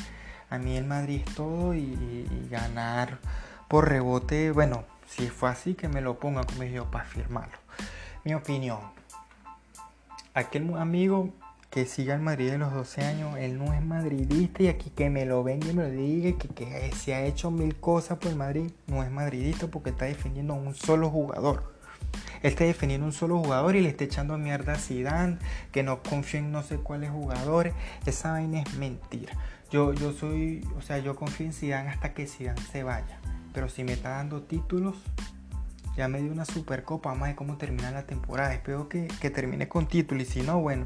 a 0.52 0.60
mí 0.60 0.78
el 0.78 0.86
Madrid 0.86 1.24
es 1.26 1.34
todo 1.34 1.74
y, 1.74 2.48
ganar 2.52 3.18
por 3.68 3.90
rebote, 3.90 4.52
bueno, 4.52 4.84
si 5.08 5.28
fue 5.28 5.50
así 5.50 5.74
que 5.74 5.88
me 5.90 6.02
lo 6.02 6.20
ponga 6.20 6.44
como 6.44 6.66
yo 6.66 6.86
para 6.92 7.06
firmarlo. 7.06 7.58
Mi 8.24 8.36
opinión. 8.36 8.80
Aquel 10.36 10.72
amigo 10.78 11.34
que 11.76 11.86
siga 11.86 12.16
el 12.16 12.22
Madrid 12.22 12.52
de 12.52 12.58
los 12.58 12.74
12 12.74 13.02
años, 13.04 13.38
él 13.38 13.58
no 13.58 13.74
es 13.74 13.84
madridista 13.84 14.64
y 14.64 14.70
aquí 14.70 14.92
que 14.92 15.10
me 15.10 15.26
lo 15.26 15.44
venga 15.44 15.68
y 15.68 15.74
me 15.74 15.84
lo 15.84 15.90
diga 15.90 16.38
que, 16.38 16.48
que 16.48 16.90
se 16.96 17.14
ha 17.14 17.26
hecho 17.26 17.52
mil 17.52 17.76
cosas 17.76 18.18
por 18.18 18.32
el 18.32 18.38
Madrid, 18.38 18.72
no 18.88 19.04
es 19.04 19.12
madridista 19.12 19.68
porque 19.68 19.90
está 19.90 20.06
defendiendo 20.06 20.54
a 20.54 20.56
un 20.56 20.74
solo 20.74 21.10
jugador. 21.10 21.76
Él 22.42 22.52
está 22.52 22.64
defendiendo 22.64 23.04
a 23.04 23.10
un 23.10 23.14
solo 23.14 23.40
jugador 23.40 23.76
y 23.76 23.82
le 23.82 23.90
está 23.90 24.06
echando 24.06 24.38
mierda 24.38 24.72
a 24.72 24.78
Zidane, 24.78 25.38
que 25.74 25.84
no 25.84 26.02
confía 26.02 26.40
en 26.40 26.54
no 26.54 26.64
sé 26.64 26.78
cuáles 26.78 27.10
jugadores. 27.10 27.74
Esa 28.06 28.32
vaina 28.32 28.62
es 28.62 28.74
mentira. 28.76 29.34
Yo, 29.70 29.92
yo 29.92 30.14
soy, 30.14 30.66
o 30.78 30.82
sea, 30.82 31.00
yo 31.00 31.18
confío 31.18 31.46
en 31.46 31.52
Zidane 31.52 31.90
hasta 31.90 32.14
que 32.14 32.26
Zidane 32.26 32.62
se 32.72 32.84
vaya. 32.84 33.20
Pero 33.54 33.68
si 33.68 33.84
me 33.84 33.92
está 33.92 34.12
dando 34.12 34.44
títulos, 34.44 34.96
ya 35.98 36.08
me 36.08 36.22
dio 36.22 36.32
una 36.32 36.46
supercopa, 36.46 37.10
vamos 37.10 37.24
a 37.24 37.28
ver 37.28 37.36
cómo 37.36 37.58
termina 37.58 37.92
la 37.92 38.06
temporada. 38.06 38.54
Espero 38.54 38.88
que, 38.88 39.10
que 39.20 39.30
termine 39.30 39.68
con 39.68 39.88
título 39.88 40.22
y 40.22 40.26
si 40.26 40.42
no, 40.42 40.62
bueno, 40.62 40.86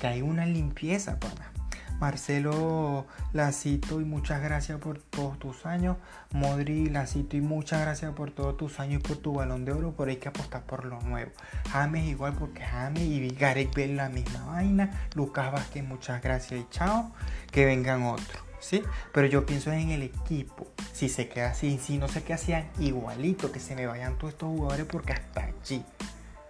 que 0.00 0.06
hay 0.06 0.22
una 0.22 0.46
limpieza, 0.46 1.18
pana. 1.18 1.52
Marcelo 2.00 3.06
Lacito 3.32 4.00
y 4.00 4.04
muchas 4.04 4.42
gracias 4.42 4.78
por 4.78 4.98
todos 4.98 5.38
tus 5.38 5.66
años. 5.66 5.96
Modri 6.32 6.90
Lacito 6.90 7.36
y 7.36 7.40
muchas 7.40 7.80
gracias 7.80 8.12
por 8.12 8.30
todos 8.30 8.56
tus 8.56 8.80
años 8.80 9.00
y 9.00 9.08
por 9.08 9.16
tu 9.16 9.32
balón 9.34 9.64
de 9.64 9.72
oro. 9.72 9.92
Por 9.92 10.08
hay 10.08 10.16
que 10.16 10.28
apostar 10.28 10.62
por 10.64 10.84
lo 10.84 11.00
nuevo. 11.00 11.32
James 11.70 12.06
igual 12.06 12.34
porque 12.34 12.62
James 12.62 13.02
y 13.02 13.28
Gareth 13.30 13.74
ven 13.74 13.96
la 13.96 14.08
misma 14.08 14.44
vaina. 14.44 15.08
Lucas 15.14 15.50
Vázquez, 15.52 15.84
muchas 15.84 16.22
gracias 16.22 16.60
y 16.60 16.66
chao. 16.70 17.12
Que 17.50 17.64
vengan 17.64 18.02
otros. 18.02 18.42
¿Sí? 18.60 18.82
Pero 19.12 19.26
yo 19.26 19.46
pienso 19.46 19.72
en 19.72 19.90
el 19.90 20.02
equipo. 20.02 20.66
Si 20.92 21.08
se 21.08 21.28
queda 21.28 21.50
así, 21.50 21.78
si 21.78 21.98
no 21.98 22.08
se 22.08 22.22
queda 22.22 22.36
así, 22.36 22.52
igualito, 22.80 23.52
que 23.52 23.60
se 23.60 23.76
me 23.76 23.86
vayan 23.86 24.18
todos 24.18 24.32
estos 24.32 24.48
jugadores 24.48 24.86
porque 24.86 25.12
hasta 25.12 25.44
allí. 25.44 25.84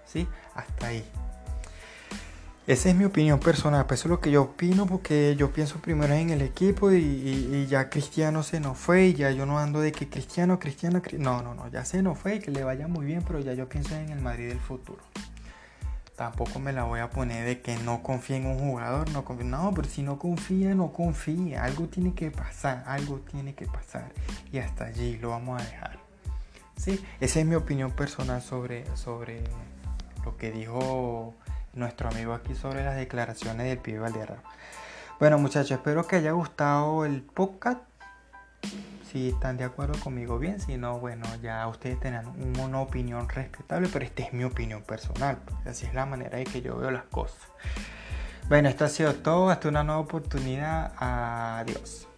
¿Sí? 0.07 0.27
Hasta 0.55 0.87
ahí. 0.87 1.05
Esa 2.67 2.89
es 2.89 2.97
mi 2.97 3.05
opinión 3.05 3.39
personal, 3.39 3.87
pues 3.87 4.01
eso 4.01 4.09
es 4.09 4.11
lo 4.11 4.21
que 4.21 4.33
yo 4.33 4.43
opino 4.43 4.87
porque 4.87 5.37
yo 5.39 5.53
pienso 5.53 5.79
primero 5.79 6.13
en 6.15 6.31
el 6.31 6.43
equipo 6.43 6.91
y, 6.91 7.65
ya 7.69 7.89
Cristiano 7.89 8.43
se 8.43 8.59
nos 8.59 8.77
fue 8.77 9.07
y 9.07 9.15
ya 9.15 9.31
yo 9.31 9.47
no 9.47 9.61
ando 9.61 9.79
de 9.79 9.93
que 9.93 10.09
Cristiano, 10.09 10.59
Cristiano, 10.59 11.01
no, 11.17 11.43
no, 11.43 11.55
no, 11.55 11.69
ya 11.69 11.85
se 11.85 12.03
nos 12.03 12.19
fue 12.19 12.37
y 12.37 12.39
que 12.41 12.51
le 12.51 12.65
vaya 12.65 12.89
muy 12.89 13.07
bien, 13.07 13.23
pero 13.25 13.39
ya 13.39 13.55
yo 13.55 13.69
pienso 13.69 13.95
en 13.95 14.11
el 14.11 14.21
Madrid 14.21 14.49
del 14.49 14.59
futuro. 14.59 14.99
Tampoco 16.17 16.59
me 16.59 16.73
la 16.73 16.83
voy 16.83 16.99
a 16.99 17.09
poner 17.09 17.47
de 17.47 17.61
que 17.61 17.77
no 17.77 18.03
confíe 18.03 18.39
en 18.39 18.47
un 18.47 18.59
jugador, 18.59 19.09
no 19.11 19.25
no, 19.45 19.73
pero 19.73 19.89
si 19.89 20.03
no 20.03 20.19
confía, 20.19 20.75
no 20.75 20.93
confía, 20.93 21.63
algo 21.63 21.87
tiene 21.87 22.15
que 22.15 22.33
pasar, 22.33 22.83
algo 22.89 23.21
tiene 23.31 23.55
que 23.55 23.67
pasar 23.67 24.11
y 24.51 24.59
hasta 24.59 24.87
allí 24.87 25.19
lo 25.19 25.31
vamos 25.31 25.63
a 25.63 25.65
dejar. 25.65 26.01
Sí, 26.77 27.01
esa 27.21 27.39
es 27.39 27.47
mi 27.47 27.55
opinión 27.55 27.93
personal 27.93 28.43
sobre, 28.43 28.85
sobre 28.97 29.45
lo 30.25 30.37
que 30.37 30.51
dijo 30.51 31.37
nuestro 31.77 32.09
amigo 32.09 32.35
aquí 32.35 32.55
sobre 32.55 32.85
las 32.85 32.97
declaraciones 32.97 33.67
del 33.67 33.79
pibe 33.79 34.01
Valderrama. 34.01 34.43
Bueno 35.21 35.39
muchachos, 35.39 35.73
espero 35.73 36.07
que 36.07 36.17
haya 36.17 36.33
gustado 36.33 37.05
el 37.05 37.23
podcast. 37.23 37.81
Si 39.11 39.29
están 39.29 39.57
de 39.57 39.65
acuerdo 39.65 39.99
conmigo, 40.01 40.39
bien. 40.39 40.61
Si 40.61 40.77
no, 40.77 40.99
bueno, 40.99 41.25
ya 41.43 41.67
ustedes 41.69 42.01
tienen 42.01 42.27
una 42.61 42.81
opinión 42.81 43.29
respetable, 43.29 43.89
pero 43.93 44.05
esta 44.05 44.25
es 44.25 44.33
mi 44.33 44.45
opinión 44.45 44.83
personal. 44.83 45.39
Pues, 45.45 45.67
así 45.67 45.87
es 45.87 45.95
la 45.95 46.05
manera 46.05 46.39
de 46.39 46.45
que 46.45 46.61
yo 46.61 46.77
veo 46.77 46.91
las 46.91 47.05
cosas. 47.05 47.41
Bueno, 48.49 48.69
esto 48.69 48.85
ha 48.85 48.89
sido 48.89 49.15
todo. 49.15 49.51
Hasta 49.51 49.69
una 49.69 49.85
nueva 49.85 50.01
oportunidad. 50.01 50.93
Adiós. 50.99 52.09